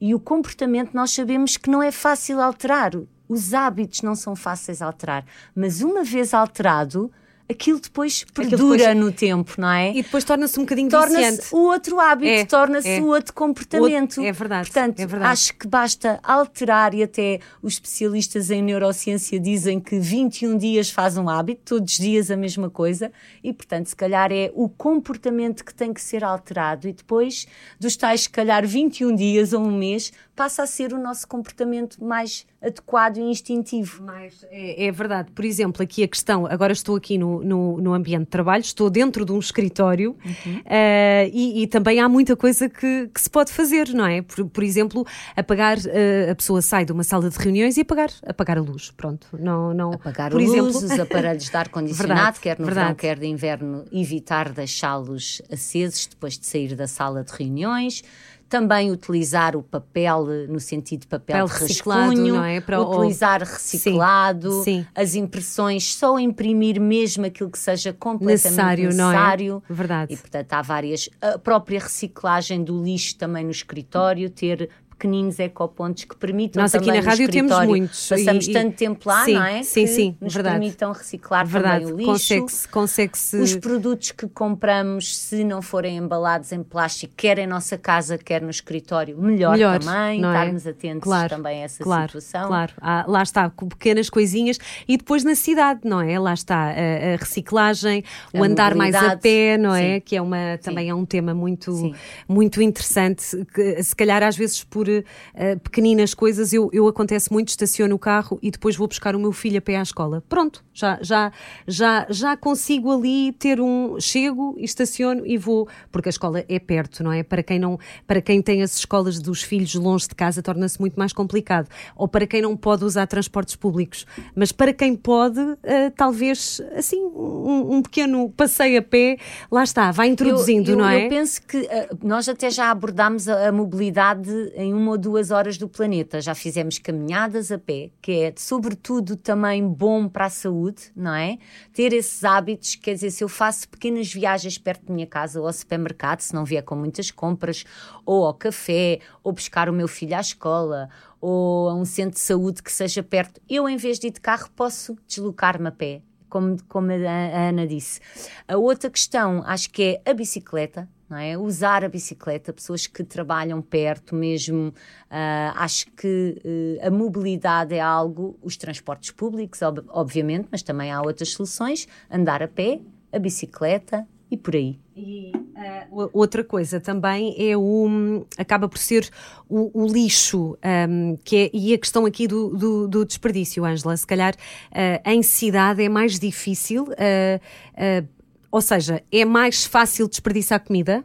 E 0.00 0.14
o 0.14 0.18
comportamento 0.18 0.94
nós 0.94 1.10
sabemos 1.12 1.56
que 1.58 1.70
não 1.70 1.82
é 1.82 1.92
fácil 1.92 2.40
alterar 2.40 2.92
os 3.30 3.54
hábitos 3.54 4.02
não 4.02 4.16
são 4.16 4.34
fáceis 4.34 4.78
de 4.78 4.84
alterar, 4.84 5.24
mas 5.54 5.82
uma 5.82 6.02
vez 6.02 6.34
alterado, 6.34 7.12
aquilo 7.48 7.78
depois 7.80 8.24
perdura 8.32 8.78
depois... 8.78 8.96
no 8.96 9.12
tempo, 9.12 9.54
não 9.56 9.70
é? 9.70 9.90
E 9.90 10.02
depois 10.02 10.24
torna-se 10.24 10.58
um 10.58 10.62
bocadinho 10.62 10.88
Torna-se 10.88 11.54
o 11.54 11.58
outro 11.58 12.00
hábito, 12.00 12.28
é, 12.28 12.44
torna-se 12.44 12.88
é. 12.88 13.00
o 13.00 13.06
outro 13.06 13.32
comportamento. 13.32 14.18
Outro, 14.18 14.24
é 14.24 14.32
verdade. 14.32 14.70
Portanto, 14.70 15.00
é 15.00 15.06
verdade. 15.06 15.32
acho 15.32 15.54
que 15.54 15.68
basta 15.68 16.18
alterar 16.22 16.92
e 16.92 17.04
até 17.04 17.38
os 17.62 17.74
especialistas 17.74 18.50
em 18.50 18.62
neurociência 18.62 19.38
dizem 19.38 19.78
que 19.78 19.98
21 19.98 20.56
dias 20.56 20.90
faz 20.90 21.16
um 21.16 21.28
hábito, 21.28 21.76
todos 21.76 21.92
os 21.92 21.98
dias 21.98 22.30
a 22.32 22.36
mesma 22.36 22.68
coisa, 22.68 23.12
e 23.44 23.52
portanto, 23.52 23.86
se 23.86 23.96
calhar 23.96 24.32
é 24.32 24.50
o 24.54 24.68
comportamento 24.68 25.64
que 25.64 25.74
tem 25.74 25.92
que 25.92 26.00
ser 26.00 26.24
alterado 26.24 26.88
e 26.88 26.92
depois 26.92 27.46
dos 27.78 27.96
tais, 27.96 28.22
se 28.22 28.30
calhar, 28.30 28.66
21 28.66 29.14
dias 29.14 29.52
ou 29.52 29.60
um 29.60 29.76
mês, 29.76 30.12
passa 30.40 30.62
a 30.62 30.66
ser 30.66 30.94
o 30.94 30.98
nosso 30.98 31.28
comportamento 31.28 32.02
mais 32.02 32.46
adequado 32.62 33.18
e 33.18 33.20
instintivo. 33.20 34.02
Mas 34.02 34.42
é, 34.50 34.86
é, 34.86 34.90
verdade. 34.90 35.30
Por 35.32 35.44
exemplo, 35.44 35.82
aqui 35.82 36.02
a 36.02 36.08
questão, 36.08 36.46
agora 36.46 36.72
estou 36.72 36.96
aqui 36.96 37.18
no, 37.18 37.44
no, 37.44 37.76
no 37.76 37.92
ambiente 37.92 38.24
de 38.24 38.30
trabalho, 38.30 38.62
estou 38.62 38.88
dentro 38.88 39.26
de 39.26 39.32
um 39.32 39.38
escritório 39.38 40.16
uhum. 40.24 40.56
uh, 40.60 41.30
e, 41.30 41.62
e, 41.62 41.66
também 41.66 42.00
há 42.00 42.08
muita 42.08 42.34
coisa 42.34 42.70
que, 42.70 43.10
que, 43.12 43.20
se 43.20 43.28
pode 43.28 43.52
fazer, 43.52 43.90
não 43.90 44.06
é? 44.06 44.22
Por, 44.22 44.48
por 44.48 44.64
exemplo, 44.64 45.06
apagar, 45.36 45.76
uh, 45.76 46.30
a 46.30 46.34
pessoa 46.34 46.62
sai 46.62 46.86
de 46.86 46.92
uma 46.92 47.04
sala 47.04 47.28
de 47.28 47.36
reuniões 47.36 47.76
e 47.76 47.82
apagar, 47.82 48.08
apagar 48.26 48.56
a 48.56 48.62
luz. 48.62 48.90
Pronto. 48.96 49.26
Não, 49.38 49.74
não, 49.74 49.92
apagar 49.92 50.30
por 50.30 50.40
a 50.40 50.42
exemplo... 50.42 50.72
luz, 50.72 50.82
os 50.82 50.98
aparelhos 50.98 51.50
de 51.50 51.56
ar-condicionado, 51.56 52.40
quer 52.40 52.58
no 52.58 52.64
verdade. 52.64 52.86
verão, 52.86 52.96
quer 52.96 53.18
de 53.18 53.26
inverno, 53.26 53.84
evitar 53.92 54.48
deixá-los 54.48 55.42
acesos 55.52 56.06
depois 56.06 56.38
de 56.38 56.46
sair 56.46 56.74
da 56.74 56.86
sala 56.86 57.22
de 57.22 57.30
reuniões 57.30 58.02
também 58.50 58.90
utilizar 58.90 59.56
o 59.56 59.62
papel 59.62 60.26
no 60.48 60.58
sentido 60.58 61.02
de 61.02 61.06
papel, 61.06 61.46
papel 61.46 61.66
de 61.66 61.72
rascunho, 61.72 62.34
não 62.34 62.44
é? 62.44 62.60
Para 62.60 62.80
utilizar 62.82 63.40
o... 63.42 63.44
reciclado, 63.44 64.64
sim, 64.64 64.80
sim. 64.80 64.86
as 64.92 65.14
impressões, 65.14 65.94
só 65.94 66.18
imprimir 66.18 66.80
mesmo 66.80 67.24
aquilo 67.24 67.48
que 67.48 67.58
seja 67.58 67.92
completamente 67.92 68.42
necessário. 68.42 68.84
necessário. 68.86 69.52
Não 69.68 69.72
é? 69.72 69.74
Verdade. 69.74 70.14
E 70.14 70.16
portanto 70.16 70.52
há 70.52 70.62
várias. 70.62 71.08
A 71.22 71.38
própria 71.38 71.78
reciclagem 71.78 72.64
do 72.64 72.82
lixo 72.82 73.16
também 73.16 73.44
no 73.44 73.52
escritório, 73.52 74.28
ter 74.28 74.68
pequeninos 75.00 75.38
ecopontos 75.38 76.04
que 76.04 76.14
permitam 76.14 76.60
Nós 76.60 76.74
aqui 76.74 76.92
na 76.92 77.00
rádio 77.00 77.26
temos 77.30 77.58
muitos. 77.64 78.06
Passamos 78.06 78.46
e, 78.46 78.52
tanto 78.52 78.76
tempo 78.76 79.08
lá, 79.08 79.24
sim, 79.24 79.34
não 79.34 79.44
é? 79.44 79.62
Sim, 79.62 79.84
que 79.84 79.86
sim, 79.88 80.16
nos 80.20 80.34
verdade. 80.34 80.58
permitam 80.58 80.92
reciclar 80.92 81.46
verdade. 81.46 81.86
também 81.86 81.94
o 81.94 81.96
lixo. 81.96 82.10
Consegue-se, 82.12 82.68
consegue-se... 82.68 83.36
Os 83.38 83.56
produtos 83.56 84.12
que 84.12 84.28
compramos, 84.28 85.16
se 85.16 85.42
não 85.42 85.62
forem 85.62 85.96
embalados 85.96 86.52
em 86.52 86.62
plástico, 86.62 87.14
quer 87.16 87.38
em 87.38 87.46
nossa 87.46 87.78
casa, 87.78 88.18
quer 88.18 88.42
no 88.42 88.50
escritório, 88.50 89.16
melhor, 89.16 89.52
melhor 89.52 89.78
também, 89.78 90.22
é? 90.22 90.26
estarmos 90.26 90.66
atentos 90.66 91.04
claro, 91.04 91.28
também 91.30 91.62
a 91.62 91.64
essa 91.64 91.82
claro, 91.82 92.06
situação. 92.08 92.48
Claro, 92.48 92.72
ah, 92.82 93.04
lá 93.08 93.22
está, 93.22 93.48
com 93.48 93.68
pequenas 93.68 94.10
coisinhas 94.10 94.58
e 94.86 94.98
depois 94.98 95.24
na 95.24 95.34
cidade, 95.34 95.80
não 95.84 96.02
é? 96.02 96.18
Lá 96.18 96.34
está 96.34 96.56
a, 96.56 97.14
a 97.14 97.16
reciclagem, 97.16 98.04
o 98.34 98.44
andar 98.44 98.74
mais 98.74 98.94
a 98.94 99.16
pé, 99.16 99.56
não 99.56 99.74
é? 99.74 99.94
Sim. 99.94 100.00
Que 100.00 100.16
é 100.16 100.22
uma, 100.22 100.58
também 100.62 100.84
sim. 100.84 100.90
é 100.90 100.94
um 100.94 101.06
tema 101.06 101.32
muito, 101.32 101.94
muito 102.28 102.60
interessante, 102.60 103.46
que 103.54 103.82
se 103.82 103.96
calhar 103.96 104.22
às 104.22 104.36
vezes 104.36 104.62
por 104.62 104.89
uh, 104.98 105.60
pequeninas 105.60 106.14
coisas, 106.14 106.52
eu, 106.52 106.70
eu 106.72 106.86
acontece 106.88 107.32
muito, 107.32 107.48
estaciono 107.48 107.94
o 107.94 107.98
carro 107.98 108.38
e 108.42 108.50
depois 108.50 108.76
vou 108.76 108.86
buscar 108.88 109.14
o 109.14 109.18
meu 109.18 109.32
filho 109.32 109.58
a 109.58 109.60
pé 109.60 109.76
à 109.76 109.82
escola. 109.82 110.22
Pronto, 110.28 110.64
já, 110.72 110.98
já, 111.02 111.32
já, 111.66 112.06
já 112.08 112.36
consigo 112.36 112.90
ali 112.90 113.32
ter 113.32 113.60
um. 113.60 113.98
Chego, 114.00 114.56
estaciono 114.58 115.26
e 115.26 115.36
vou, 115.36 115.68
porque 115.90 116.08
a 116.08 116.10
escola 116.10 116.44
é 116.48 116.58
perto, 116.58 117.02
não 117.02 117.12
é? 117.12 117.22
Para 117.22 117.42
quem, 117.42 117.58
não, 117.58 117.78
para 118.06 118.20
quem 118.20 118.40
tem 118.42 118.62
as 118.62 118.76
escolas 118.76 119.18
dos 119.20 119.42
filhos 119.42 119.74
longe 119.74 120.08
de 120.08 120.14
casa, 120.14 120.42
torna-se 120.42 120.80
muito 120.80 120.98
mais 120.98 121.12
complicado. 121.12 121.68
Ou 121.96 122.08
para 122.08 122.26
quem 122.26 122.42
não 122.42 122.56
pode 122.56 122.84
usar 122.84 123.06
transportes 123.06 123.56
públicos. 123.56 124.06
Mas 124.34 124.52
para 124.52 124.72
quem 124.72 124.94
pode, 124.96 125.40
uh, 125.40 125.58
talvez, 125.96 126.60
assim, 126.76 127.00
um, 127.00 127.76
um, 127.76 127.82
pequeno 127.82 128.30
passeio 128.30 128.78
a 128.78 128.82
pé, 128.82 129.18
lá 129.50 129.62
está, 129.62 129.90
vai 129.90 130.08
introduzindo, 130.08 130.70
eu, 130.70 130.74
eu, 130.74 130.78
não 130.78 130.88
é? 130.88 131.06
Eu 131.06 131.08
penso 131.08 131.42
que 131.42 131.58
uh, 131.58 131.98
nós 132.02 132.28
até 132.28 132.50
já 132.50 132.70
abordámos 132.70 133.28
a, 133.28 133.48
a 133.48 133.52
mobilidade 133.52 134.30
em 134.54 134.72
uma 134.80 134.92
ou 134.92 134.98
duas 134.98 135.30
horas 135.30 135.58
do 135.58 135.68
planeta. 135.68 136.20
Já 136.20 136.34
fizemos 136.34 136.78
caminhadas 136.78 137.52
a 137.52 137.58
pé, 137.58 137.90
que 138.00 138.12
é 138.12 138.32
sobretudo 138.36 139.14
também 139.14 139.66
bom 139.68 140.08
para 140.08 140.26
a 140.26 140.30
saúde, 140.30 140.90
não 140.96 141.14
é? 141.14 141.38
Ter 141.72 141.92
esses 141.92 142.24
hábitos, 142.24 142.74
quer 142.76 142.94
dizer, 142.94 143.10
se 143.10 143.22
eu 143.22 143.28
faço 143.28 143.68
pequenas 143.68 144.12
viagens 144.12 144.56
perto 144.56 144.86
da 144.86 144.94
minha 144.94 145.06
casa 145.06 145.38
ou 145.38 145.46
ao 145.46 145.52
supermercado, 145.52 146.20
se 146.20 146.34
não 146.34 146.44
vier 146.44 146.62
com 146.62 146.74
muitas 146.74 147.10
compras, 147.10 147.64
ou 148.06 148.24
ao 148.24 148.34
café, 148.34 149.00
ou 149.22 149.32
buscar 149.32 149.68
o 149.68 149.72
meu 149.72 149.86
filho 149.86 150.16
à 150.16 150.20
escola, 150.20 150.88
ou 151.20 151.68
a 151.68 151.74
um 151.74 151.84
centro 151.84 152.14
de 152.14 152.20
saúde 152.20 152.62
que 152.62 152.72
seja 152.72 153.02
perto, 153.02 153.40
eu 153.48 153.68
em 153.68 153.76
vez 153.76 153.98
de 153.98 154.06
ir 154.06 154.12
de 154.12 154.20
carro 154.20 154.48
posso 154.56 154.96
deslocar-me 155.06 155.68
a 155.68 155.72
pé. 155.72 156.02
Como, 156.28 156.56
como 156.68 156.92
a 156.92 157.48
Ana 157.48 157.66
disse. 157.66 158.00
A 158.46 158.56
outra 158.56 158.88
questão, 158.88 159.42
acho 159.44 159.68
que 159.68 160.00
é 160.04 160.10
a 160.10 160.14
bicicleta 160.14 160.88
é? 161.16 161.36
Usar 161.36 161.84
a 161.84 161.88
bicicleta, 161.88 162.52
pessoas 162.52 162.86
que 162.86 163.02
trabalham 163.02 163.60
perto 163.60 164.14
mesmo, 164.14 164.68
uh, 164.68 165.52
acho 165.56 165.86
que 165.92 166.40
uh, 166.44 166.86
a 166.86 166.90
mobilidade 166.90 167.74
é 167.74 167.80
algo, 167.80 168.38
os 168.42 168.56
transportes 168.56 169.10
públicos, 169.10 169.60
ob 169.62 169.82
obviamente, 169.88 170.48
mas 170.50 170.62
também 170.62 170.90
há 170.92 171.00
outras 171.02 171.30
soluções, 171.30 171.88
andar 172.10 172.42
a 172.42 172.48
pé, 172.48 172.80
a 173.12 173.18
bicicleta 173.18 174.06
e 174.30 174.36
por 174.36 174.54
aí. 174.54 174.78
E 174.96 175.32
uh, 175.34 176.10
outra 176.12 176.44
coisa 176.44 176.78
também 176.78 177.34
é 177.38 177.56
o 177.56 178.24
acaba 178.38 178.68
por 178.68 178.78
ser 178.78 179.08
o, 179.48 179.82
o 179.82 179.86
lixo 179.86 180.56
um, 180.88 181.16
que 181.24 181.36
é, 181.36 181.50
e 181.52 181.74
a 181.74 181.78
questão 181.78 182.06
aqui 182.06 182.28
do, 182.28 182.50
do, 182.50 182.88
do 182.88 183.04
desperdício, 183.04 183.64
Ângela. 183.64 183.96
Se 183.96 184.06
calhar 184.06 184.34
uh, 184.34 185.10
em 185.10 185.22
cidade 185.22 185.82
é 185.82 185.88
mais 185.88 186.18
difícil 186.18 186.84
uh, 186.84 188.08
ou 188.50 188.60
seja, 188.60 189.02
é 189.10 189.24
mais 189.24 189.64
fácil 189.64 190.08
desperdiçar 190.08 190.64
comida 190.64 191.04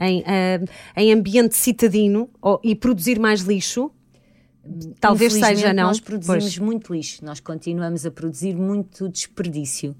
em, 0.00 0.20
uh, 0.20 0.64
em 0.96 1.12
ambiente 1.12 1.56
citadino 1.56 2.30
ou, 2.40 2.60
e 2.62 2.74
produzir 2.74 3.18
mais 3.18 3.40
lixo? 3.40 3.90
Talvez 4.98 5.34
seja, 5.34 5.72
não? 5.72 5.88
Nós 5.88 6.00
produzimos 6.00 6.44
pois. 6.44 6.58
muito 6.58 6.94
lixo, 6.94 7.24
nós 7.24 7.40
continuamos 7.40 8.06
a 8.06 8.10
produzir 8.10 8.54
muito 8.54 9.08
desperdício. 9.08 9.94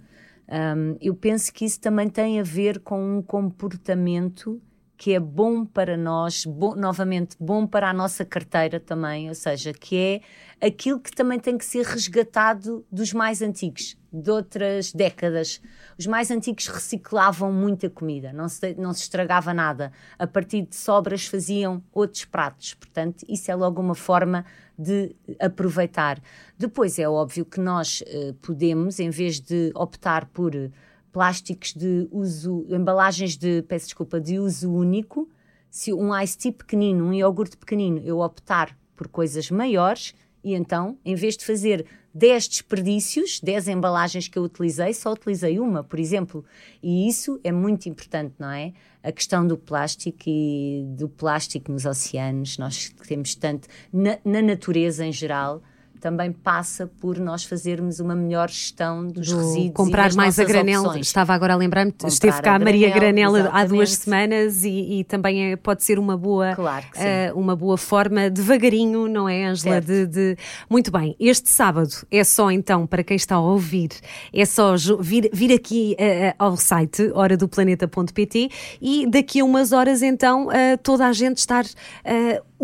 Um, 0.49 0.97
eu 1.01 1.15
penso 1.15 1.53
que 1.53 1.65
isso 1.65 1.81
também 1.81 2.09
tem 2.09 2.39
a 2.39 2.43
ver 2.43 2.81
com 2.81 3.19
um 3.19 3.23
comportamento 3.23 4.61
que 4.97 5.13
é 5.13 5.21
bom 5.21 5.65
para 5.65 5.97
nós, 5.97 6.47
bom, 6.47 6.75
novamente, 6.75 7.37
bom 7.39 7.67
para 7.67 7.91
a 7.91 7.93
nossa 7.93 8.25
carteira 8.25 8.79
também, 8.79 9.29
ou 9.29 9.35
seja, 9.35 9.73
que 9.73 9.97
é 9.97 10.67
aquilo 10.67 11.01
que 11.01 11.11
também 11.11 11.39
tem 11.39 11.59
que 11.59 11.65
ser 11.65 11.85
resgatado 11.85 12.87
dos 12.91 13.13
mais 13.13 13.43
antigos, 13.43 13.97
de 14.15 14.31
outras 14.31 14.93
décadas. 14.93 15.61
Os 15.99 16.07
mais 16.07 16.31
antigos 16.31 16.69
reciclavam 16.69 17.53
muita 17.53 17.91
comida, 17.91 18.33
não 18.33 18.49
se, 18.49 18.75
não 18.75 18.93
se 18.93 19.03
estragava 19.03 19.53
nada. 19.53 19.93
A 20.19 20.27
partir 20.27 20.63
de 20.63 20.77
sobras 20.77 21.27
faziam 21.27 21.83
outros 21.93 22.25
pratos, 22.25 22.75
portanto, 22.75 23.25
isso 23.29 23.51
é 23.51 23.55
logo 23.55 23.81
uma 23.81 23.95
forma 23.95 24.45
de 24.79 25.15
aproveitar. 25.41 26.21
Depois 26.57 26.99
é 26.99 27.09
óbvio 27.09 27.45
que 27.45 27.61
nós 27.61 28.03
uh, 28.03 28.35
podemos, 28.35 29.01
em 29.01 29.11
vez 29.11 29.41
de 29.41 29.73
optar 29.75 30.27
por 30.27 30.53
plásticos 31.13 31.73
de 31.75 32.09
uso, 32.11 32.67
embalagens 32.69 33.37
de, 33.37 33.63
peço 33.63 33.87
desculpa, 33.87 34.21
de 34.21 34.39
uso 34.39 34.73
único, 34.73 35.29
se 35.71 35.93
um 35.93 36.17
ice 36.21 36.39
tea 36.39 36.53
pequenino, 36.53 37.07
um 37.07 37.13
iogurte 37.13 37.57
pequenino, 37.57 38.01
eu 38.05 38.21
optar 38.21 38.77
por 38.97 39.09
coisas 39.09 39.51
maiores 39.51 40.15
e 40.45 40.55
então, 40.55 40.99
em 41.05 41.15
vez 41.15 41.37
de 41.37 41.45
fazer 41.45 41.87
10 42.15 42.49
desperdícios, 42.49 43.41
10 43.41 43.69
embalagens 43.69 44.29
que 44.29 44.39
eu 44.39 44.43
utilizei, 44.45 44.93
só 44.93 45.13
utilizei 45.13 45.59
uma, 45.59 45.83
por 45.83 45.99
exemplo. 45.99 46.45
E 46.83 47.09
isso 47.09 47.41
é 47.43 47.51
muito 47.51 47.89
importante, 47.89 48.35
não 48.39 48.51
é? 48.51 48.73
A 49.03 49.11
questão 49.11 49.47
do 49.47 49.57
plástico 49.57 50.23
e 50.27 50.85
do 50.97 51.09
plástico 51.09 51.73
nos 51.73 51.87
oceanos, 51.87 52.59
nós 52.59 52.95
temos 53.09 53.35
tanto, 53.35 53.67
na, 53.93 54.19
na 54.25 54.43
natureza 54.43 55.05
em 55.05 55.13
geral, 55.13 55.63
também 56.05 56.31
passa 56.33 56.87
por 57.01 57.19
nós 57.19 57.45
fazermos 57.45 57.99
uma 57.99 58.15
melhor 58.15 58.51
gestão 58.51 59.07
dos 59.07 59.27
Do 59.27 59.39
resíduos. 59.39 59.73
Comprar 59.73 60.13
mais 60.13 60.39
a 60.39 60.45
granel. 60.45 60.83
Opções. 60.83 61.07
Estava 61.07 61.33
agora 61.33 61.55
a 61.55 61.57
lembrar-me, 61.57 61.95
esteve 62.05 62.43
cá 62.43 62.57
a 62.57 62.59
Maria 62.59 62.91
Granel, 62.91 63.33
Granel 63.33 63.51
há 63.51 63.65
duas 63.65 63.93
semanas 63.93 64.65
e, 64.65 64.99
e, 64.99 65.05
também 65.05 65.53
é, 65.53 65.57
pode 65.57 65.83
ser 65.83 65.99
uma 65.99 66.15
boa, 66.15 66.55
claro 66.55 66.85
uh, 66.95 67.41
uma 67.41 67.57
boa 67.57 67.79
forma, 67.79 68.29
devagarinho, 68.29 69.09
não 69.09 69.27
é, 69.27 69.47
Ângela? 69.47 69.81
De, 69.81 70.07
de, 70.07 70.37
Muito 70.69 70.93
bem, 70.93 71.17
este 71.19 71.49
sábado 71.49 71.95
é 72.11 72.23
só 72.23 72.51
então, 72.51 72.87
para 72.87 73.03
quem 73.03 73.17
está 73.17 73.37
a 73.37 73.41
ouvir, 73.41 73.89
é 74.31 74.45
só 74.45 74.75
vir, 75.01 75.31
vir 75.33 75.55
aqui 75.55 75.97
uh, 75.99 76.35
ao 76.39 76.55
site 76.59 77.11
horadoplaneta.pt 77.15 78.51
e 78.79 79.07
daqui 79.07 79.41
a 79.41 79.45
umas 79.47 79.73
horas 79.73 80.03
então 80.03 80.49
uh, 80.49 80.77
toda 80.83 81.07
a 81.07 81.13
gente 81.15 81.39
estar 81.39 81.65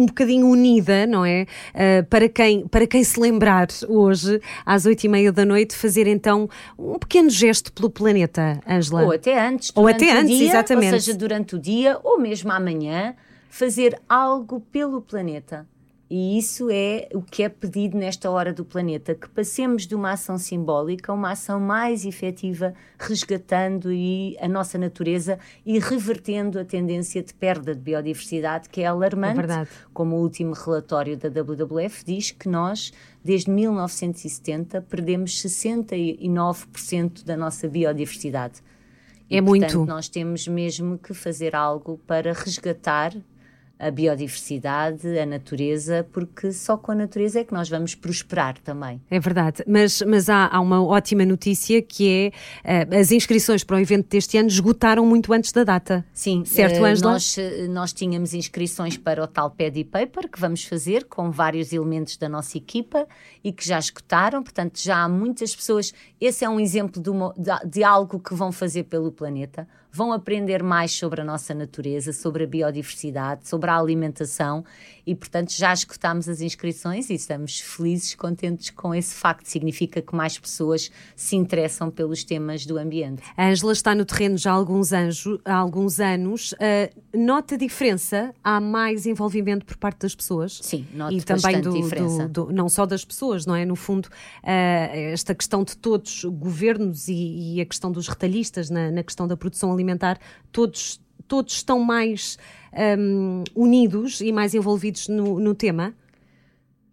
um 0.01 0.07
bocadinho 0.07 0.47
unida, 0.49 1.07
não 1.07 1.25
é? 1.25 1.47
Uh, 1.75 2.05
para, 2.09 2.29
quem, 2.29 2.67
para 2.67 2.87
quem 2.87 3.05
se 3.05 3.21
lembrar 3.21 3.69
hoje, 3.89 4.41
às 4.65 4.87
oito 4.87 5.05
e 5.05 5.09
meia 5.09 5.31
da 5.31 5.45
noite, 5.45 5.77
fazer 5.77 6.07
então 6.07 6.49
um 6.79 6.99
pequeno 6.99 7.29
gesto 7.29 7.73
pelo 7.73 7.91
planeta, 7.91 8.61
Ângela. 8.67 9.03
Ou 9.05 9.13
até 9.13 9.39
antes. 9.39 9.71
Ou 9.75 9.87
até 9.87 10.13
antes, 10.13 10.37
dia, 10.37 10.49
exatamente. 10.49 10.95
Ou 10.95 11.01
seja, 11.01 11.17
durante 11.17 11.55
o 11.55 11.59
dia 11.59 11.99
ou 12.03 12.19
mesmo 12.19 12.51
amanhã, 12.51 13.15
fazer 13.49 14.01
algo 14.09 14.61
pelo 14.73 15.03
planeta. 15.03 15.67
E 16.11 16.37
isso 16.37 16.69
é 16.73 17.09
o 17.15 17.23
que 17.23 17.45
é 17.45 17.49
pedido 17.49 17.97
nesta 17.97 18.29
hora 18.29 18.53
do 18.53 18.65
planeta, 18.65 19.15
que 19.15 19.29
passemos 19.29 19.87
de 19.87 19.95
uma 19.95 20.11
ação 20.11 20.37
simbólica 20.37 21.13
a 21.13 21.15
uma 21.15 21.31
ação 21.31 21.61
mais 21.61 22.05
efetiva, 22.05 22.75
resgatando 22.99 23.93
e 23.93 24.37
a 24.41 24.49
nossa 24.49 24.77
natureza 24.77 25.39
e 25.65 25.79
revertendo 25.79 26.59
a 26.59 26.65
tendência 26.65 27.23
de 27.23 27.33
perda 27.33 27.77
de 27.77 27.81
biodiversidade, 27.81 28.69
que 28.69 28.81
é 28.81 28.87
alarmante. 28.87 29.53
É 29.53 29.69
como 29.95 30.17
o 30.17 30.21
último 30.21 30.53
relatório 30.53 31.17
da 31.17 31.29
WWF 31.29 32.05
diz 32.05 32.33
que 32.33 32.49
nós, 32.49 32.93
desde 33.23 33.49
1970, 33.49 34.81
perdemos 34.83 35.41
69% 35.41 37.25
da 37.25 37.37
nossa 37.37 37.69
biodiversidade. 37.69 38.61
É 39.31 39.37
e, 39.37 39.41
muito. 39.41 39.61
Portanto, 39.61 39.87
nós 39.87 40.09
temos 40.09 40.49
mesmo 40.49 40.99
que 40.99 41.15
fazer 41.15 41.55
algo 41.55 42.01
para 42.05 42.33
resgatar 42.33 43.15
a 43.81 43.91
biodiversidade, 43.91 45.19
a 45.19 45.25
natureza, 45.25 46.07
porque 46.13 46.53
só 46.53 46.77
com 46.77 46.93
a 46.93 46.95
natureza 46.95 47.41
é 47.41 47.45
que 47.45 47.55
nós 47.55 47.69
vamos 47.69 47.95
prosperar 47.95 48.59
também. 48.59 49.01
É 49.11 49.19
verdade, 49.19 49.65
mas, 49.67 50.03
mas 50.03 50.29
há, 50.29 50.47
há 50.49 50.61
uma 50.61 50.85
ótima 50.85 51.25
notícia 51.25 51.81
que 51.81 52.33
é 52.65 52.85
uh, 52.87 52.99
as 52.99 53.11
inscrições 53.11 53.65
para 53.65 53.77
o 53.77 53.81
evento 53.81 54.07
deste 54.09 54.37
ano 54.37 54.49
esgotaram 54.49 55.07
muito 55.07 55.33
antes 55.33 55.51
da 55.51 55.65
data. 55.65 56.05
Sim, 56.13 56.45
certo, 56.45 56.77
uh, 56.77 57.03
Nós, 57.03 57.37
nós 57.71 57.93
tínhamos 57.93 58.35
inscrições 58.35 58.99
para 58.99 59.25
o 59.25 59.27
tal 59.27 59.51
Paddy 59.51 59.85
Paper 59.85 60.29
que 60.29 60.39
vamos 60.39 60.63
fazer 60.65 61.05
com 61.05 61.31
vários 61.31 61.73
elementos 61.73 62.19
da 62.19 62.29
nossa 62.29 62.59
equipa 62.59 63.07
e 63.43 63.51
que 63.51 63.67
já 63.67 63.79
esgotaram, 63.79 64.43
portanto 64.43 64.79
já 64.79 64.99
há 64.99 65.09
muitas 65.09 65.57
pessoas. 65.57 65.95
Esse 66.21 66.45
é 66.45 66.49
um 66.49 66.61
exemplo 66.61 67.03
de, 67.03 67.09
uma, 67.09 67.35
de, 67.37 67.69
de 67.69 67.83
algo 67.83 68.21
que 68.21 68.35
vão 68.35 68.53
fazer 68.53 68.85
pelo 68.85 69.11
planeta 69.11 69.67
vão 69.93 70.13
aprender 70.13 70.63
mais 70.63 70.93
sobre 70.93 71.21
a 71.21 71.25
nossa 71.25 71.55
natureza, 71.55 72.13
sobre 72.13 72.45
a 72.45 72.47
biodiversidade, 72.47 73.49
sobre 73.49 73.71
a 73.71 73.77
alimentação 73.77 74.65
e, 75.07 75.15
portanto, 75.15 75.53
já 75.53 75.73
escutámos 75.73 76.29
as 76.29 76.41
inscrições 76.41 77.11
e 77.11 77.15
estamos 77.15 77.61
felizes, 77.61 78.15
contentes 78.15 78.71
com 78.71 78.95
esse 78.95 79.15
facto. 79.15 79.47
Significa 79.47 80.01
que 80.01 80.15
mais 80.15 80.39
pessoas 80.39 80.91
se 81.17 81.37
interessam 81.37 81.91
pelos 81.91 82.23
temas 82.23 82.65
do 82.65 82.79
ambiente. 82.79 83.23
A 83.37 83.49
Ângela 83.49 83.73
está 83.73 83.95
no 83.95 84.05
terreno 84.05 84.39
já 84.39 84.53
há 84.53 84.55
alguns, 84.55 84.93
anjo, 84.93 85.41
há 85.45 85.55
alguns 85.55 85.99
anos. 85.99 86.53
Uh, 86.53 87.19
nota 87.19 87.57
diferença? 87.57 88.33
Há 88.45 88.61
mais 88.61 89.07
envolvimento 89.07 89.65
por 89.67 89.77
parte 89.77 90.01
das 90.01 90.15
pessoas? 90.15 90.61
Sim, 90.63 90.87
nota 90.95 91.15
e 91.15 91.23
também 91.23 91.61
do, 91.61 91.73
diferença. 91.73 92.29
Do, 92.29 92.47
do, 92.47 92.53
não 92.53 92.69
só 92.69 92.87
das 92.87 93.05
pessoas, 93.05 93.47
não 93.47 93.57
é? 93.57 93.65
No 93.65 93.75
fundo, 93.75 94.07
uh, 94.07 95.13
esta 95.13 95.35
questão 95.35 95.65
de 95.65 95.77
todos, 95.77 96.25
governos 96.25 97.09
e, 97.09 97.57
e, 97.57 97.61
a 97.61 97.65
questão 97.65 97.91
dos 97.91 98.07
retalhistas 98.07 98.71
na, 98.71 98.91
na 98.91 99.03
questão 99.03 99.27
da 99.27 99.37
produção 99.37 99.73
alimentar, 99.73 99.80
todos, 100.51 101.01
todos 101.27 101.55
estão 101.55 101.81
mais 101.81 102.39
um, 102.99 103.45
unidos 103.55 104.21
e 104.21 104.33
mais 104.33 104.55
envolvidos 104.55 105.09
no, 105.09 105.39
no 105.39 105.55
tema? 105.55 105.95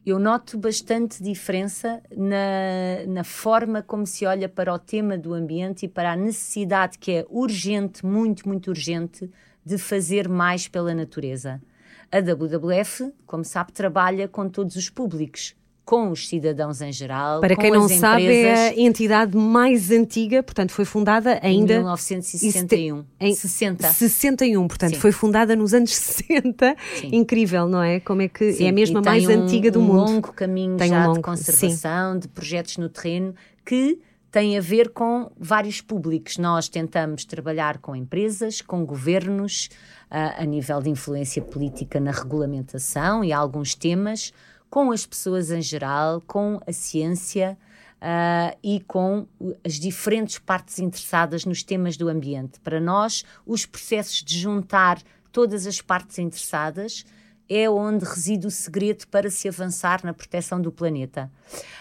eu 0.10 0.18
noto 0.20 0.58
bastante 0.58 1.22
diferença 1.22 2.02
na, 2.16 3.06
na, 3.06 3.24
forma 3.26 3.82
como 3.82 4.08
se 4.08 4.26
olha 4.26 4.48
para 4.48 4.74
o 4.74 4.80
tema 4.80 5.18
do 5.18 5.34
ambiente 5.34 5.86
e 5.86 5.90
para 5.90 6.14
a 6.14 6.16
necessidade 6.16 6.98
que 6.98 7.12
é 7.12 7.26
urgente, 7.30 8.06
muito, 8.06 8.48
muito 8.48 8.70
urgente, 8.70 9.30
de 9.66 9.78
fazer 9.78 10.30
mais 10.30 10.66
pela 10.66 10.96
natureza. 10.96 11.62
A 12.10 12.22
WWF, 12.22 13.12
como 13.26 13.44
sabe, 13.44 13.74
trabalha 13.74 14.30
com 14.30 14.48
todos 14.48 14.78
os 14.78 14.90
públicos 14.90 15.57
com 15.88 16.12
os 16.12 16.28
cidadãos 16.28 16.82
em 16.82 16.92
geral. 16.92 17.40
Para 17.40 17.56
quem 17.56 17.72
não 17.72 17.88
sabe, 17.88 18.26
é 18.26 18.68
a 18.68 18.78
entidade 18.78 19.38
mais 19.38 19.90
antiga, 19.90 20.44
portanto, 20.44 20.74
foi 20.74 20.84
fundada 20.84 21.40
ainda. 21.42 21.76
Em 21.76 21.78
1961. 21.78 23.06
Em 23.18 23.34
60. 23.34 23.88
61, 23.88 24.68
portanto, 24.68 24.96
Sim. 24.96 25.00
foi 25.00 25.14
fundada 25.14 25.56
nos 25.56 25.74
anos 25.74 25.96
60. 25.96 26.76
Sim. 27.00 27.10
Incrível, 27.14 27.70
não 27.70 27.82
é? 27.82 28.02
Como 28.02 28.22
é 28.22 28.28
que 28.28 28.52
Sim. 28.52 28.66
é 28.66 28.70
a 28.70 28.74
mesma 28.74 29.02
mais 29.02 29.26
um, 29.26 29.32
antiga 29.32 29.72
do 29.72 29.80
um 29.80 29.84
mundo. 29.84 30.02
um 30.02 30.16
longo 30.16 30.34
caminho 30.34 30.76
tem 30.76 30.90
já 30.90 31.08
de 31.10 31.22
conservação, 31.22 32.20
de 32.20 32.28
projetos 32.28 32.76
no 32.76 32.90
terreno 32.90 33.34
que 33.66 33.98
tem 34.30 34.58
a 34.58 34.62
ver 34.62 34.90
com 34.90 35.32
vários 35.40 35.80
públicos. 35.80 36.38
Nós 36.38 36.68
tentamos 36.68 37.24
trabalhar 37.24 37.78
com 37.78 37.96
empresas, 37.96 38.62
com 38.62 38.86
governos, 38.86 39.70
uh, 40.12 40.42
a 40.42 40.44
nível 40.44 40.82
de 40.82 40.90
influência 40.90 41.42
política 41.42 41.98
na 41.98 42.12
regulamentação 42.12 43.24
e 43.24 43.32
alguns 43.32 43.74
temas 43.74 44.34
com 44.70 44.92
as 44.92 45.06
pessoas 45.06 45.52
em 45.52 45.62
geral, 45.62 46.22
com 46.22 46.60
a 46.66 46.74
ciência 46.74 47.58
uh, 47.98 48.58
e 48.64 48.80
com 48.82 49.28
as 49.64 49.74
diferentes 49.74 50.40
partes 50.40 50.80
interessadas 50.80 51.46
nos 51.46 51.64
temas 51.64 51.98
do 51.98 52.10
ambiente. 52.10 52.60
Para 52.60 52.80
nós, 52.80 53.24
os 53.46 53.66
processos 53.66 54.24
de 54.24 54.40
juntar 54.40 55.02
todas 55.32 55.68
as 55.68 55.82
partes 55.82 56.18
interessadas 56.20 57.06
é 57.50 57.70
onde 57.70 58.04
reside 58.04 58.46
o 58.46 58.52
segredo 58.52 59.08
para 59.08 59.30
se 59.30 59.48
avançar 59.48 60.04
na 60.04 60.14
proteção 60.14 60.62
do 60.62 60.72
planeta. 60.72 61.32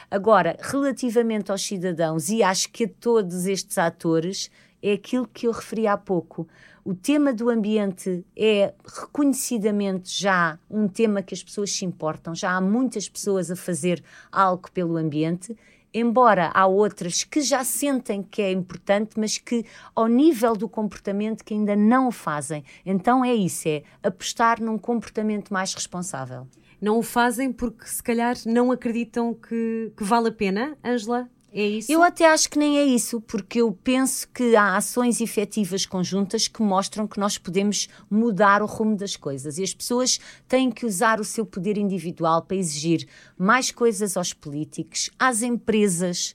Agora, 0.08 0.56
relativamente 0.60 1.50
aos 1.50 1.62
cidadãos, 1.62 2.28
e 2.28 2.42
acho 2.42 2.70
que 2.70 2.84
a 2.84 2.88
todos 3.00 3.46
estes 3.46 3.76
atores, 3.76 4.48
é 4.88 4.92
aquilo 4.94 5.26
que 5.26 5.46
eu 5.46 5.52
referi 5.52 5.86
há 5.86 5.96
pouco 5.96 6.46
o 6.86 6.94
tema 6.94 7.34
do 7.34 7.50
ambiente 7.50 8.24
é 8.36 8.72
reconhecidamente 8.86 10.22
já 10.22 10.56
um 10.70 10.86
tema 10.86 11.20
que 11.20 11.34
as 11.34 11.42
pessoas 11.42 11.72
se 11.72 11.84
importam, 11.84 12.32
já 12.32 12.52
há 12.52 12.60
muitas 12.60 13.08
pessoas 13.08 13.50
a 13.50 13.56
fazer 13.56 14.04
algo 14.30 14.70
pelo 14.70 14.96
ambiente, 14.96 15.56
embora 15.92 16.48
há 16.54 16.64
outras 16.64 17.24
que 17.24 17.40
já 17.40 17.64
sentem 17.64 18.22
que 18.22 18.40
é 18.40 18.52
importante, 18.52 19.18
mas 19.18 19.36
que 19.36 19.66
ao 19.96 20.06
nível 20.06 20.54
do 20.54 20.68
comportamento 20.68 21.44
que 21.44 21.54
ainda 21.54 21.74
não 21.74 22.06
o 22.06 22.12
fazem. 22.12 22.62
Então 22.84 23.24
é 23.24 23.34
isso, 23.34 23.68
é 23.68 23.82
apostar 24.00 24.62
num 24.62 24.78
comportamento 24.78 25.52
mais 25.52 25.74
responsável. 25.74 26.46
Não 26.80 27.00
o 27.00 27.02
fazem 27.02 27.52
porque 27.52 27.84
se 27.84 28.00
calhar 28.00 28.36
não 28.46 28.70
acreditam 28.70 29.34
que, 29.34 29.92
que 29.96 30.04
vale 30.04 30.28
a 30.28 30.32
pena, 30.32 30.78
Angela? 30.84 31.28
É 31.52 31.62
isso? 31.62 31.90
Eu 31.90 32.02
até 32.02 32.26
acho 32.26 32.50
que 32.50 32.58
nem 32.58 32.78
é 32.78 32.84
isso, 32.84 33.20
porque 33.20 33.60
eu 33.60 33.72
penso 33.72 34.28
que 34.28 34.54
há 34.56 34.76
ações 34.76 35.20
efetivas 35.20 35.86
conjuntas 35.86 36.48
que 36.48 36.60
mostram 36.60 37.06
que 37.06 37.18
nós 37.18 37.38
podemos 37.38 37.88
mudar 38.10 38.62
o 38.62 38.66
rumo 38.66 38.96
das 38.96 39.16
coisas 39.16 39.56
e 39.56 39.62
as 39.62 39.72
pessoas 39.72 40.18
têm 40.48 40.70
que 40.70 40.84
usar 40.84 41.20
o 41.20 41.24
seu 41.24 41.46
poder 41.46 41.78
individual 41.78 42.42
para 42.42 42.56
exigir 42.56 43.08
mais 43.38 43.70
coisas 43.70 44.16
aos 44.16 44.32
políticos, 44.32 45.10
às 45.18 45.42
empresas. 45.42 46.34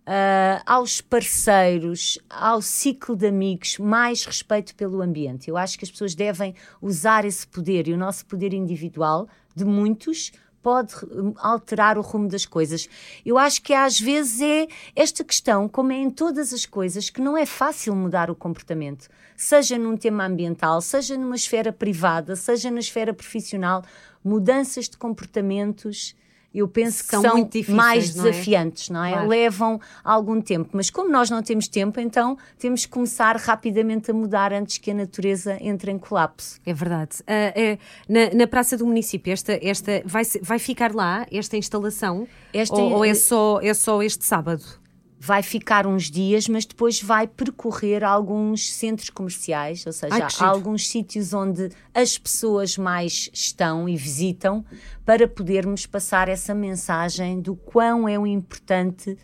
Uh, 0.00 0.58
aos 0.66 1.00
parceiros, 1.00 2.18
ao 2.28 2.60
ciclo 2.60 3.14
de 3.14 3.28
amigos, 3.28 3.78
mais 3.78 4.24
respeito 4.24 4.74
pelo 4.74 5.02
ambiente. 5.02 5.48
Eu 5.48 5.56
acho 5.56 5.78
que 5.78 5.84
as 5.84 5.90
pessoas 5.90 6.14
devem 6.16 6.54
usar 6.82 7.24
esse 7.24 7.46
poder 7.46 7.86
e 7.86 7.92
o 7.92 7.98
nosso 7.98 8.26
poder 8.26 8.52
individual, 8.52 9.28
de 9.54 9.64
muitos, 9.64 10.32
pode 10.62 10.94
alterar 11.38 11.96
o 11.98 12.02
rumo 12.02 12.28
das 12.28 12.44
coisas. 12.44 12.88
Eu 13.24 13.38
acho 13.38 13.62
que 13.62 13.72
às 13.72 13.98
vezes 13.98 14.40
é 14.40 14.68
esta 14.94 15.24
questão, 15.24 15.68
como 15.68 15.92
é 15.92 15.96
em 15.96 16.10
todas 16.10 16.52
as 16.52 16.66
coisas, 16.66 17.10
que 17.10 17.20
não 17.20 17.36
é 17.36 17.46
fácil 17.46 17.94
mudar 17.94 18.30
o 18.30 18.34
comportamento, 18.34 19.08
seja 19.36 19.78
num 19.78 19.96
tema 19.96 20.26
ambiental, 20.26 20.80
seja 20.80 21.16
numa 21.16 21.36
esfera 21.36 21.72
privada, 21.72 22.36
seja 22.36 22.70
na 22.70 22.80
esfera 22.80 23.12
profissional, 23.14 23.82
mudanças 24.22 24.88
de 24.88 24.96
comportamentos 24.96 26.14
eu 26.54 26.66
penso 26.66 27.04
que 27.04 27.10
são, 27.10 27.22
são 27.22 27.48
mais 27.68 28.14
não 28.14 28.26
é? 28.26 28.30
desafiantes, 28.30 28.90
não 28.90 29.04
é? 29.04 29.12
Claro. 29.12 29.28
Levam 29.28 29.80
algum 30.02 30.40
tempo, 30.40 30.70
mas 30.72 30.90
como 30.90 31.10
nós 31.10 31.30
não 31.30 31.42
temos 31.42 31.68
tempo, 31.68 32.00
então 32.00 32.36
temos 32.58 32.84
que 32.84 32.92
começar 32.92 33.36
rapidamente 33.36 34.10
a 34.10 34.14
mudar 34.14 34.52
antes 34.52 34.78
que 34.78 34.90
a 34.90 34.94
natureza 34.94 35.56
entre 35.60 35.90
em 35.90 35.98
colapso. 35.98 36.60
É 36.66 36.74
verdade. 36.74 37.18
Uh, 37.20 37.78
na, 38.08 38.34
na, 38.34 38.46
Praça 38.46 38.76
do 38.76 38.84
Município, 38.84 39.32
esta, 39.32 39.58
esta 39.62 40.02
vai, 40.04 40.24
vai 40.42 40.58
ficar 40.58 40.92
lá, 40.92 41.26
esta 41.30 41.56
instalação, 41.56 42.26
esta, 42.52 42.74
ou, 42.74 42.94
ou 42.94 43.04
é, 43.04 43.14
só, 43.14 43.60
é 43.62 43.72
só 43.72 44.02
este 44.02 44.24
sábado? 44.24 44.79
Vai 45.22 45.42
ficar 45.42 45.86
uns 45.86 46.10
dias, 46.10 46.48
mas 46.48 46.64
depois 46.64 47.02
vai 47.02 47.26
percorrer 47.26 48.02
alguns 48.02 48.72
centros 48.72 49.10
comerciais, 49.10 49.84
ou 49.84 49.92
seja, 49.92 50.14
Ai, 50.14 50.48
alguns 50.48 50.88
sítios 50.88 51.34
onde 51.34 51.68
as 51.92 52.16
pessoas 52.16 52.78
mais 52.78 53.28
estão 53.30 53.86
e 53.86 53.96
visitam, 53.96 54.64
para 55.04 55.28
podermos 55.28 55.84
passar 55.84 56.26
essa 56.30 56.54
mensagem 56.54 57.38
do 57.38 57.54
quão 57.54 58.08
é 58.08 58.14
importante 58.14 59.18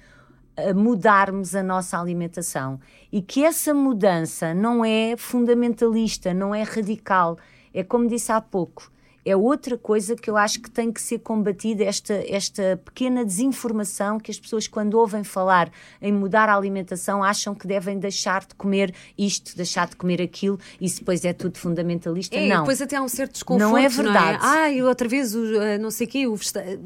eh, 0.55 0.75
mudarmos 0.75 1.55
a 1.55 1.63
nossa 1.63 1.99
alimentação. 1.99 2.79
E 3.11 3.23
que 3.23 3.43
essa 3.43 3.73
mudança 3.73 4.53
não 4.53 4.85
é 4.85 5.17
fundamentalista, 5.17 6.35
não 6.35 6.55
é 6.55 6.63
radical, 6.63 7.39
é 7.73 7.83
como 7.83 8.07
disse 8.07 8.31
há 8.31 8.41
pouco, 8.43 8.93
é 9.27 9.37
outra 9.37 9.77
coisa 9.77 10.15
que 10.15 10.31
eu 10.31 10.37
acho 10.37 10.61
que 10.61 10.71
tem 10.71 10.93
que 10.93 11.03
ser 11.03 11.19
combatida, 11.19 11.83
esta, 11.83 12.15
esta 12.29 12.81
pequena 12.85 13.25
desinformação 13.25 14.21
que 14.21 14.31
as 14.31 14.39
pessoas, 14.39 14.69
quando 14.69 14.95
ouvem 14.95 15.25
falar 15.25 15.69
em 16.01 16.12
mudar 16.12 16.49
a 16.49 16.55
alimentação, 16.55 17.25
acham 17.25 17.53
que 17.53 17.67
devem 17.67 17.99
deixar 17.99 18.47
de 18.47 18.55
comer 18.55 18.95
isto, 19.19 19.57
deixar 19.57 19.89
de 19.89 19.97
comer 19.97 20.23
aquilo, 20.23 20.61
e 20.81 20.89
depois 20.89 21.25
é 21.25 21.33
tudo 21.33 21.59
fundamentalista. 21.59 22.37
É, 22.37 22.47
não. 22.47 22.61
depois 22.61 22.81
até 22.81 22.95
há 22.95 23.03
um 23.03 23.09
certo 23.09 23.33
desconforto. 23.33 23.69
Não 23.69 23.77
é 23.77 23.89
verdade. 23.89 24.39
Não 24.39 24.55
é? 24.55 24.59
Ai, 24.59 24.83
outra 24.83 25.09
vez, 25.09 25.35
o, 25.35 25.41
uh, 25.41 25.79
não 25.81 25.91
sei 25.91 26.07
o 26.07 26.11
quê, 26.11 26.27
o 26.29 26.37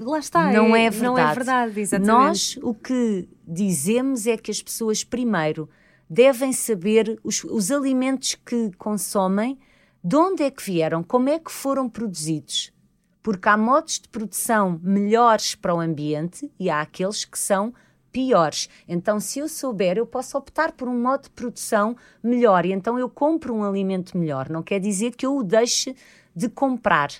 lá 0.01 0.19
está. 0.19 0.51
Não 0.51 0.75
é, 0.75 0.87
é 0.87 0.91
verdade. 0.91 1.05
Não 1.05 1.19
é 1.19 1.35
verdade, 1.35 1.79
exatamente. 1.81 2.09
Nós, 2.09 2.59
o 2.63 2.73
que 2.73 3.29
dizemos 3.47 4.27
é 4.27 4.39
que 4.39 4.51
as 4.51 4.63
pessoas, 4.63 5.05
primeiro, 5.05 5.69
devem 6.09 6.55
saber 6.55 7.21
os, 7.23 7.45
os 7.45 7.71
alimentos 7.71 8.35
que 8.35 8.71
consomem 8.79 9.59
de 10.03 10.17
onde 10.17 10.43
é 10.43 10.51
que 10.51 10.63
vieram, 10.63 11.03
como 11.03 11.29
é 11.29 11.39
que 11.39 11.53
foram 11.53 11.89
produzidos. 11.89 12.73
Porque 13.23 13.49
há 13.49 13.57
modos 13.57 14.01
de 14.01 14.09
produção 14.09 14.81
melhores 14.83 15.55
para 15.55 15.75
o 15.75 15.81
ambiente 15.81 16.51
e 16.59 16.71
há 16.71 16.81
aqueles 16.81 17.25
que 17.25 17.39
são 17.39 17.75
piores. 18.11 18.69
Então, 18.89 19.21
se 19.21 19.39
eu 19.39 19.49
souber, 19.49 19.99
eu 19.99 20.07
posso 20.07 20.37
optar 20.37 20.73
por 20.73 20.89
um 20.89 21.01
modo 21.01 21.25
de 21.25 21.31
produção 21.31 21.97
melhor 22.23 22.65
e 22.65 22.73
então 22.73 22.99
eu 22.99 23.09
compro 23.09 23.55
um 23.55 23.63
alimento 23.63 24.17
melhor. 24.17 24.49
Não 24.49 24.63
quer 24.63 24.81
dizer 24.81 25.15
que 25.15 25.27
eu 25.27 25.37
o 25.37 25.43
deixe 25.43 25.95
de 26.35 26.49
comprar. 26.49 27.11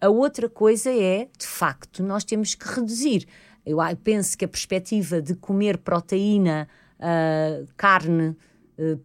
A 0.00 0.08
outra 0.08 0.48
coisa 0.48 0.90
é, 0.90 1.28
de 1.38 1.46
facto, 1.46 2.02
nós 2.02 2.24
temos 2.24 2.54
que 2.54 2.66
reduzir. 2.66 3.26
Eu 3.64 3.78
penso 4.02 4.36
que 4.36 4.44
a 4.44 4.48
perspectiva 4.48 5.22
de 5.22 5.34
comer 5.34 5.78
proteína, 5.78 6.68
uh, 6.98 7.66
carne, 7.76 8.36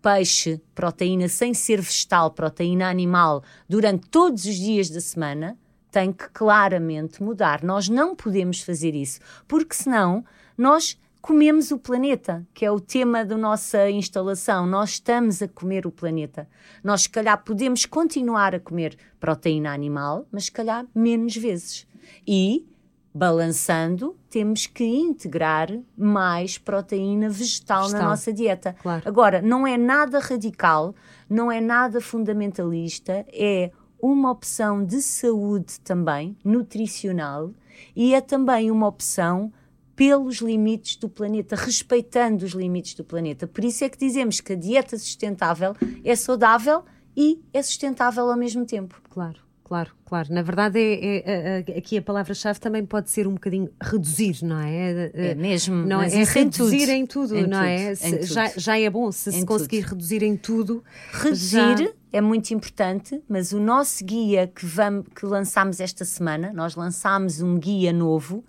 peixe, 0.02 0.62
proteína 0.74 1.28
sem 1.28 1.54
ser 1.54 1.82
vegetal, 1.82 2.32
proteína 2.32 2.90
animal, 2.90 3.44
durante 3.68 4.08
todos 4.08 4.46
os 4.46 4.56
dias 4.56 4.90
da 4.90 5.02
semana, 5.02 5.58
tem 5.92 6.12
que 6.12 6.30
claramente 6.30 7.22
mudar. 7.22 7.64
Nós 7.64 7.90
não 7.90 8.16
podemos 8.16 8.62
fazer 8.62 8.96
isso, 8.96 9.20
porque 9.48 9.76
senão 9.76 10.24
nós 10.58 10.98
comemos 11.22 11.72
o 11.72 11.78
planeta, 11.78 12.46
que 12.54 12.66
é 12.66 12.72
o 12.72 12.80
tema 12.80 13.26
da 13.26 13.38
nossa 13.38 13.90
instalação. 13.90 14.66
Nós 14.66 14.92
estamos 14.92 15.42
a 15.42 15.48
comer 15.48 15.86
o 15.86 15.92
planeta. 15.92 16.48
Nós, 16.84 17.02
se 17.04 17.10
calhar, 17.10 17.44
podemos 17.44 17.86
continuar 17.86 18.56
a 18.56 18.60
comer 18.60 18.98
proteína 19.20 19.74
animal, 19.74 20.28
mas 20.32 20.46
se 20.46 20.52
calhar 20.52 20.86
menos 20.94 21.36
vezes. 21.36 21.88
E 22.26 22.66
balançando, 23.14 24.16
temos 24.30 24.68
que 24.68 24.84
integrar 24.84 25.70
mais 25.98 26.58
proteína 26.58 27.30
vegetal, 27.30 27.84
vegetal. 27.84 28.02
na 28.02 28.10
nossa 28.10 28.32
dieta. 28.32 28.76
Claro. 28.82 29.04
Agora, 29.06 29.42
não 29.42 29.66
é 29.66 29.78
nada 29.78 30.20
radical, 30.20 30.94
não 31.30 31.52
é 31.52 31.60
nada 31.60 32.00
fundamentalista, 32.00 33.26
é 33.32 33.72
uma 34.02 34.32
opção 34.32 34.84
de 34.84 35.02
saúde 35.02 35.80
também, 35.82 36.38
nutricional, 36.44 37.52
e 37.96 38.14
é 38.14 38.22
também 38.22 38.72
uma 38.72 38.88
opção 38.88 39.52
pelos 39.96 40.38
limites 40.38 40.96
do 40.96 41.10
planeta, 41.10 41.56
respeitando 41.58 42.46
os 42.46 42.52
limites 42.52 42.94
do 42.94 43.04
planeta. 43.04 43.46
Por 43.46 43.66
isso 43.66 43.84
é 43.84 43.90
que 43.90 43.98
dizemos 43.98 44.40
que 44.40 44.54
a 44.54 44.56
dieta 44.56 44.98
sustentável 44.98 45.76
é 46.06 46.16
saudável 46.16 46.84
e 47.18 47.42
é 47.52 47.62
sustentável 47.62 48.30
ao 48.30 48.38
mesmo 48.38 48.66
tempo. 48.66 49.02
Claro 49.10 49.49
claro, 49.70 49.92
claro. 50.04 50.34
Na 50.34 50.42
verdade, 50.42 50.80
é, 50.80 51.18
é, 51.18 51.64
é 51.68 51.78
aqui 51.78 52.00
a 52.00 52.02
palavra-chave 52.02 52.60
também 52.60 52.84
pode 52.84 53.12
ser 53.12 53.28
um 53.28 53.34
bocadinho 53.34 53.70
reduzir, 53.80 54.44
não 54.44 54.60
é? 54.60 55.12
É, 55.14 55.28
é 55.30 55.36
mesmo. 55.36 55.76
Não 55.86 56.02
é, 56.02 56.08
é 56.08 56.24
reduzir 56.24 56.80
tudo. 56.80 56.90
em 56.90 57.06
tudo, 57.06 57.38
em 57.38 57.48
não 57.48 57.60
tudo, 57.60 57.70
é? 57.70 57.96
Se, 57.96 58.24
já, 58.24 58.52
já 58.58 58.80
é 58.80 58.90
bom 58.90 59.12
se 59.12 59.32
se 59.32 59.46
conseguir 59.46 59.84
tudo. 59.84 59.92
reduzir 59.92 60.24
em 60.24 60.36
tudo. 60.36 60.84
Reduzir 61.14 61.78
já... 61.78 61.92
é 62.12 62.20
muito 62.20 62.52
importante, 62.52 63.22
mas 63.30 63.54
o 63.54 63.60
nosso 63.60 64.04
guia 64.04 64.48
que, 64.48 64.66
vamos, 64.66 65.06
que 65.16 65.24
lançámos 65.24 65.80
esta 65.80 66.04
semana, 66.04 66.52
nós 66.52 66.76
lançámos 66.76 67.40
um 67.40 67.60
guia 67.60 67.94
novo 67.94 68.44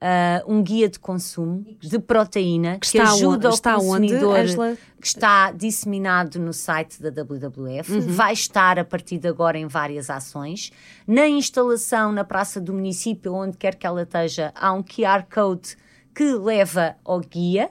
uh, 0.00 0.52
um 0.52 0.62
guia 0.62 0.88
de 0.88 0.98
consumo 0.98 1.64
de 1.80 1.98
proteína 1.98 2.78
que, 2.78 2.92
que 2.92 2.98
ajuda 2.98 3.48
ao 3.48 3.58
consumidor, 3.58 4.38
onde, 4.38 4.78
que 5.00 5.06
está 5.06 5.50
disseminado 5.50 6.38
no 6.38 6.52
site 6.52 7.02
da 7.02 7.10
WWF, 7.10 7.92
uhum. 7.92 8.00
vai 8.08 8.32
estar 8.32 8.78
a 8.78 8.84
partir 8.84 9.18
de 9.18 9.28
agora 9.28 9.58
em 9.58 9.66
várias 9.66 10.10
ações. 10.10 10.70
Na 11.06 11.26
instalação 11.28 12.12
na 12.12 12.24
Praça 12.24 12.60
do 12.60 12.72
Município, 12.72 13.32
onde 13.32 13.56
quer 13.56 13.74
que 13.74 13.86
ela 13.86 14.02
esteja, 14.02 14.52
há 14.54 14.72
um 14.72 14.82
QR 14.82 15.24
Code 15.32 15.76
que 16.14 16.32
leva 16.32 16.96
ao 17.04 17.20
guia 17.20 17.70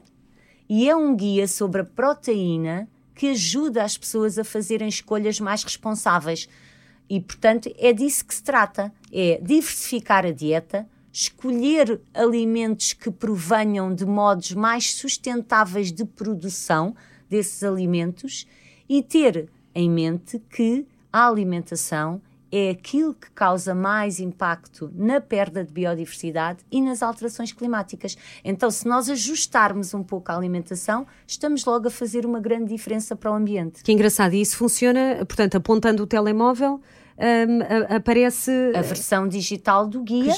e 0.67 0.89
é 0.89 0.95
um 0.95 1.15
guia 1.15 1.47
sobre 1.47 1.81
a 1.81 1.85
proteína 1.85 2.87
que 3.15 3.29
ajuda 3.29 3.83
as 3.83 3.97
pessoas 3.97 4.39
a 4.39 4.43
fazerem 4.43 4.87
escolhas 4.87 5.39
mais 5.39 5.63
responsáveis. 5.63 6.49
E, 7.09 7.19
portanto, 7.19 7.71
é 7.77 7.93
disso 7.93 8.25
que 8.25 8.33
se 8.33 8.43
trata: 8.43 8.91
é 9.11 9.39
diversificar 9.41 10.25
a 10.25 10.31
dieta, 10.31 10.87
escolher 11.13 12.01
alimentos 12.11 12.91
que 12.91 13.11
provenham 13.11 13.93
de 13.93 14.03
modos 14.03 14.51
mais 14.53 14.95
sustentáveis 14.95 15.91
de 15.91 16.03
produção 16.03 16.95
desses 17.29 17.63
alimentos 17.63 18.47
e 18.89 19.03
ter 19.03 19.47
em 19.75 19.89
mente 19.89 20.41
que 20.49 20.87
a 21.11 21.27
alimentação 21.27 22.19
é 22.51 22.69
aquilo 22.69 23.15
que 23.15 23.31
causa 23.31 23.73
mais 23.73 24.19
impacto 24.19 24.91
na 24.95 25.19
perda 25.19 25.63
de 25.63 25.71
biodiversidade 25.71 26.59
e 26.71 26.81
nas 26.81 27.01
alterações 27.01 27.51
climáticas. 27.51 28.15
Então, 28.43 28.69
se 28.69 28.87
nós 28.87 29.09
ajustarmos 29.09 29.93
um 29.95 30.03
pouco 30.03 30.31
a 30.31 30.35
alimentação, 30.35 31.07
estamos 31.25 31.65
logo 31.65 31.87
a 31.87 31.91
fazer 31.91 32.27
uma 32.27 32.39
grande 32.39 32.69
diferença 32.69 33.15
para 33.15 33.31
o 33.31 33.33
ambiente. 33.33 33.83
Que 33.83 33.91
engraçado, 33.91 34.33
e 34.33 34.41
isso 34.41 34.55
funciona, 34.55 35.25
portanto, 35.27 35.55
apontando 35.55 36.03
o 36.03 36.07
telemóvel, 36.07 36.79
um, 37.17 37.95
aparece 37.95 38.51
a 38.75 38.81
versão 38.81 39.27
digital 39.27 39.87
do 39.87 40.01
guia 40.01 40.33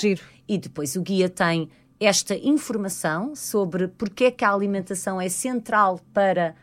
e 0.48 0.58
depois 0.58 0.96
o 0.96 1.02
guia 1.02 1.30
tem 1.30 1.70
esta 2.00 2.36
informação 2.36 3.36
sobre 3.36 3.88
porque 3.88 4.26
é 4.26 4.32
que 4.32 4.44
a 4.44 4.54
alimentação 4.54 5.20
é 5.20 5.30
central 5.30 6.00
para 6.14 6.56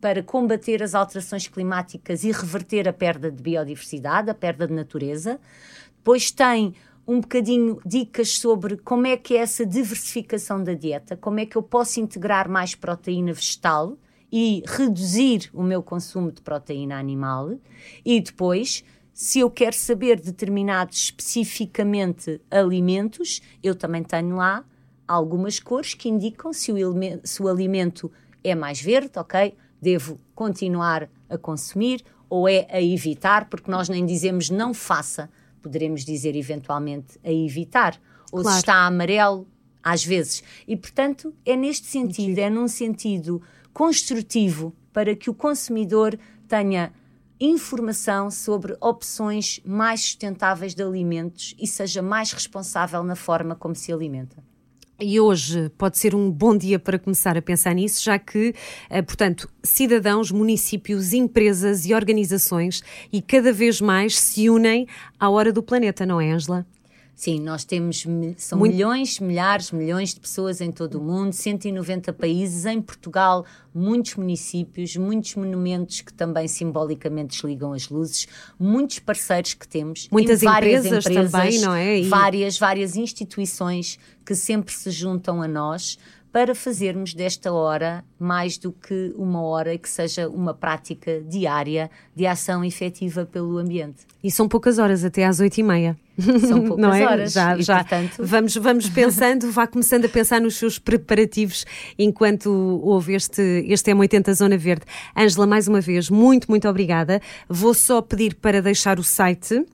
para 0.00 0.20
combater 0.20 0.82
as 0.82 0.96
alterações 0.96 1.46
climáticas 1.46 2.24
e 2.24 2.32
reverter 2.32 2.88
a 2.88 2.92
perda 2.92 3.30
de 3.30 3.40
biodiversidade, 3.40 4.28
a 4.28 4.34
perda 4.34 4.66
de 4.66 4.72
natureza. 4.72 5.38
Depois 5.96 6.32
tem 6.32 6.74
um 7.06 7.20
bocadinho 7.20 7.80
dicas 7.86 8.36
sobre 8.36 8.76
como 8.76 9.06
é 9.06 9.16
que 9.16 9.36
é 9.36 9.38
essa 9.38 9.64
diversificação 9.64 10.62
da 10.62 10.74
dieta, 10.74 11.16
como 11.16 11.38
é 11.38 11.46
que 11.46 11.54
eu 11.54 11.62
posso 11.62 12.00
integrar 12.00 12.48
mais 12.48 12.74
proteína 12.74 13.32
vegetal 13.32 13.96
e 14.30 14.64
reduzir 14.66 15.48
o 15.52 15.62
meu 15.62 15.84
consumo 15.84 16.32
de 16.32 16.42
proteína 16.42 16.98
animal. 16.98 17.52
E 18.04 18.20
depois 18.20 18.82
se 19.12 19.40
eu 19.40 19.50
quero 19.50 19.76
saber 19.76 20.20
determinados 20.20 20.96
especificamente 21.04 22.40
alimentos, 22.50 23.40
eu 23.62 23.74
também 23.74 24.02
tenho 24.02 24.36
lá 24.36 24.64
algumas 25.06 25.58
cores 25.60 25.94
que 25.94 26.08
indicam 26.08 26.52
se 26.52 26.72
o, 26.72 26.76
se 27.22 27.42
o 27.42 27.48
alimento 27.48 28.10
é 28.42 28.54
mais 28.54 28.80
verde, 28.80 29.12
ok? 29.16 29.54
Devo 29.80 30.18
continuar 30.34 31.08
a 31.28 31.36
consumir 31.36 32.04
ou 32.28 32.48
é 32.48 32.66
a 32.70 32.80
evitar, 32.80 33.48
porque 33.50 33.70
nós 33.70 33.88
nem 33.88 34.06
dizemos 34.06 34.48
não 34.48 34.72
faça, 34.72 35.28
poderemos 35.60 36.04
dizer 36.04 36.34
eventualmente 36.34 37.18
a 37.22 37.30
evitar. 37.30 38.00
Ou 38.32 38.40
claro. 38.40 38.54
se 38.54 38.62
está 38.62 38.86
amarelo, 38.86 39.46
às 39.82 40.02
vezes. 40.02 40.42
E, 40.66 40.74
portanto, 40.74 41.34
é 41.44 41.54
neste 41.54 41.86
sentido, 41.86 42.38
é 42.38 42.48
num 42.48 42.68
sentido 42.68 43.42
construtivo 43.74 44.74
para 44.92 45.14
que 45.14 45.28
o 45.28 45.34
consumidor 45.34 46.18
tenha 46.48 46.92
informação 47.44 48.30
sobre 48.30 48.76
opções 48.80 49.60
mais 49.64 50.00
sustentáveis 50.00 50.74
de 50.74 50.82
alimentos 50.82 51.54
e 51.58 51.66
seja 51.66 52.00
mais 52.00 52.32
responsável 52.32 53.02
na 53.02 53.16
forma 53.16 53.54
como 53.54 53.74
se 53.74 53.92
alimenta. 53.92 54.36
E 55.00 55.18
hoje 55.18 55.68
pode 55.76 55.98
ser 55.98 56.14
um 56.14 56.30
bom 56.30 56.56
dia 56.56 56.78
para 56.78 56.96
começar 56.98 57.36
a 57.36 57.42
pensar 57.42 57.74
nisso, 57.74 58.04
já 58.04 58.20
que, 58.20 58.54
eh, 58.88 59.02
portanto, 59.02 59.48
cidadãos, 59.60 60.30
municípios, 60.30 61.12
empresas 61.12 61.84
e 61.86 61.92
organizações 61.92 62.84
e 63.12 63.20
cada 63.20 63.52
vez 63.52 63.80
mais 63.80 64.16
se 64.16 64.48
unem 64.48 64.86
à 65.18 65.28
hora 65.28 65.52
do 65.52 65.62
planeta, 65.62 66.06
não 66.06 66.20
é, 66.20 66.30
Angela? 66.30 66.64
Sim, 67.14 67.40
nós 67.40 67.64
temos 67.64 68.04
são 68.36 68.58
Muito... 68.58 68.72
milhões, 68.72 69.20
milhares, 69.20 69.70
milhões 69.70 70.14
de 70.14 70.20
pessoas 70.20 70.60
em 70.60 70.72
todo 70.72 70.98
o 70.98 71.02
mundo, 71.02 71.32
190 71.32 72.12
países, 72.12 72.64
em 72.66 72.80
Portugal, 72.80 73.44
muitos 73.72 74.16
municípios, 74.16 74.96
muitos 74.96 75.36
monumentos 75.36 76.00
que 76.00 76.12
também 76.12 76.48
simbolicamente 76.48 77.36
desligam 77.36 77.72
as 77.74 77.88
luzes, 77.88 78.26
muitos 78.58 78.98
parceiros 78.98 79.54
que 79.54 79.68
temos, 79.68 80.08
muitas 80.10 80.42
empresas, 80.42 81.06
empresas, 81.06 81.30
também, 81.32 81.60
não 81.60 81.74
é? 81.74 82.00
E... 82.00 82.08
Várias, 82.08 82.58
várias 82.58 82.96
instituições 82.96 83.98
que 84.24 84.34
sempre 84.34 84.74
se 84.74 84.90
juntam 84.90 85.42
a 85.42 85.46
nós 85.46 85.98
para 86.32 86.54
fazermos 86.54 87.12
desta 87.12 87.52
hora 87.52 88.02
mais 88.18 88.56
do 88.56 88.72
que 88.72 89.12
uma 89.16 89.42
hora 89.42 89.76
que 89.76 89.88
seja 89.88 90.28
uma 90.28 90.54
prática 90.54 91.20
diária 91.20 91.90
de 92.16 92.26
ação 92.26 92.64
efetiva 92.64 93.26
pelo 93.26 93.58
ambiente. 93.58 94.06
E 94.24 94.30
são 94.30 94.48
poucas 94.48 94.78
horas, 94.78 95.04
até 95.04 95.26
às 95.26 95.40
oito 95.40 95.58
e 95.58 95.62
meia. 95.62 95.96
São 96.40 96.62
poucas 96.64 96.78
não 96.78 96.94
é? 96.94 97.04
horas. 97.04 97.32
Já, 97.32 97.58
e, 97.58 97.62
já. 97.62 97.78
Portanto... 97.80 98.14
Vamos, 98.18 98.56
vamos 98.56 98.88
pensando, 98.90 99.50
vá 99.50 99.66
começando 99.66 100.06
a 100.06 100.08
pensar 100.08 100.40
nos 100.40 100.56
seus 100.56 100.78
preparativos 100.78 101.66
enquanto 101.98 102.48
houve 102.82 103.14
este, 103.14 103.42
este 103.68 103.92
M80 103.92 104.32
Zona 104.32 104.56
Verde. 104.56 104.86
Ângela, 105.14 105.46
mais 105.46 105.68
uma 105.68 105.80
vez, 105.80 106.08
muito, 106.08 106.48
muito 106.48 106.66
obrigada. 106.66 107.20
Vou 107.48 107.74
só 107.74 108.00
pedir 108.00 108.36
para 108.36 108.62
deixar 108.62 108.98
o 108.98 109.04
site 109.04 109.66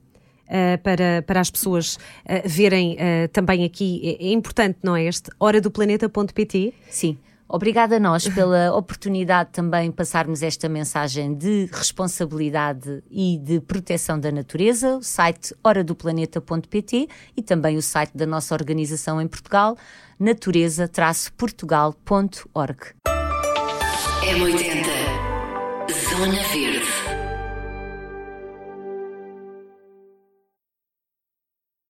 para, 0.83 1.21
para 1.21 1.39
as 1.39 1.49
pessoas 1.49 1.95
uh, 1.95 1.99
verem 2.45 2.93
uh, 2.93 3.27
também 3.31 3.63
aqui. 3.63 4.01
É, 4.03 4.27
é, 4.27 4.31
importante, 4.31 4.79
não 4.83 4.95
é? 4.95 5.05
Este 5.05 5.31
horadoplaneta.pt. 5.39 6.73
Sim. 6.89 7.17
Obrigada 7.51 7.97
a 7.97 7.99
nós 7.99 8.27
pela 8.27 8.71
oportunidade 8.77 9.49
também 9.51 9.91
passarmos 9.91 10.43
esta 10.43 10.69
mensagem 10.69 11.33
de 11.33 11.67
responsabilidade 11.71 13.01
e 13.09 13.39
de 13.39 13.59
proteção 13.59 14.19
da 14.19 14.31
natureza, 14.31 14.97
o 14.97 15.03
site 15.03 15.55
horadoplaneta.pt 15.63 17.09
e 17.35 17.41
também 17.41 17.75
o 17.75 17.81
site 17.81 18.15
da 18.15 18.27
nossa 18.27 18.53
organização 18.53 19.19
em 19.19 19.27
Portugal, 19.27 19.75
natureza-portugal.org. 20.19 22.93
M80 24.21 24.83
Zona 26.11 26.43
Verde 26.53 26.98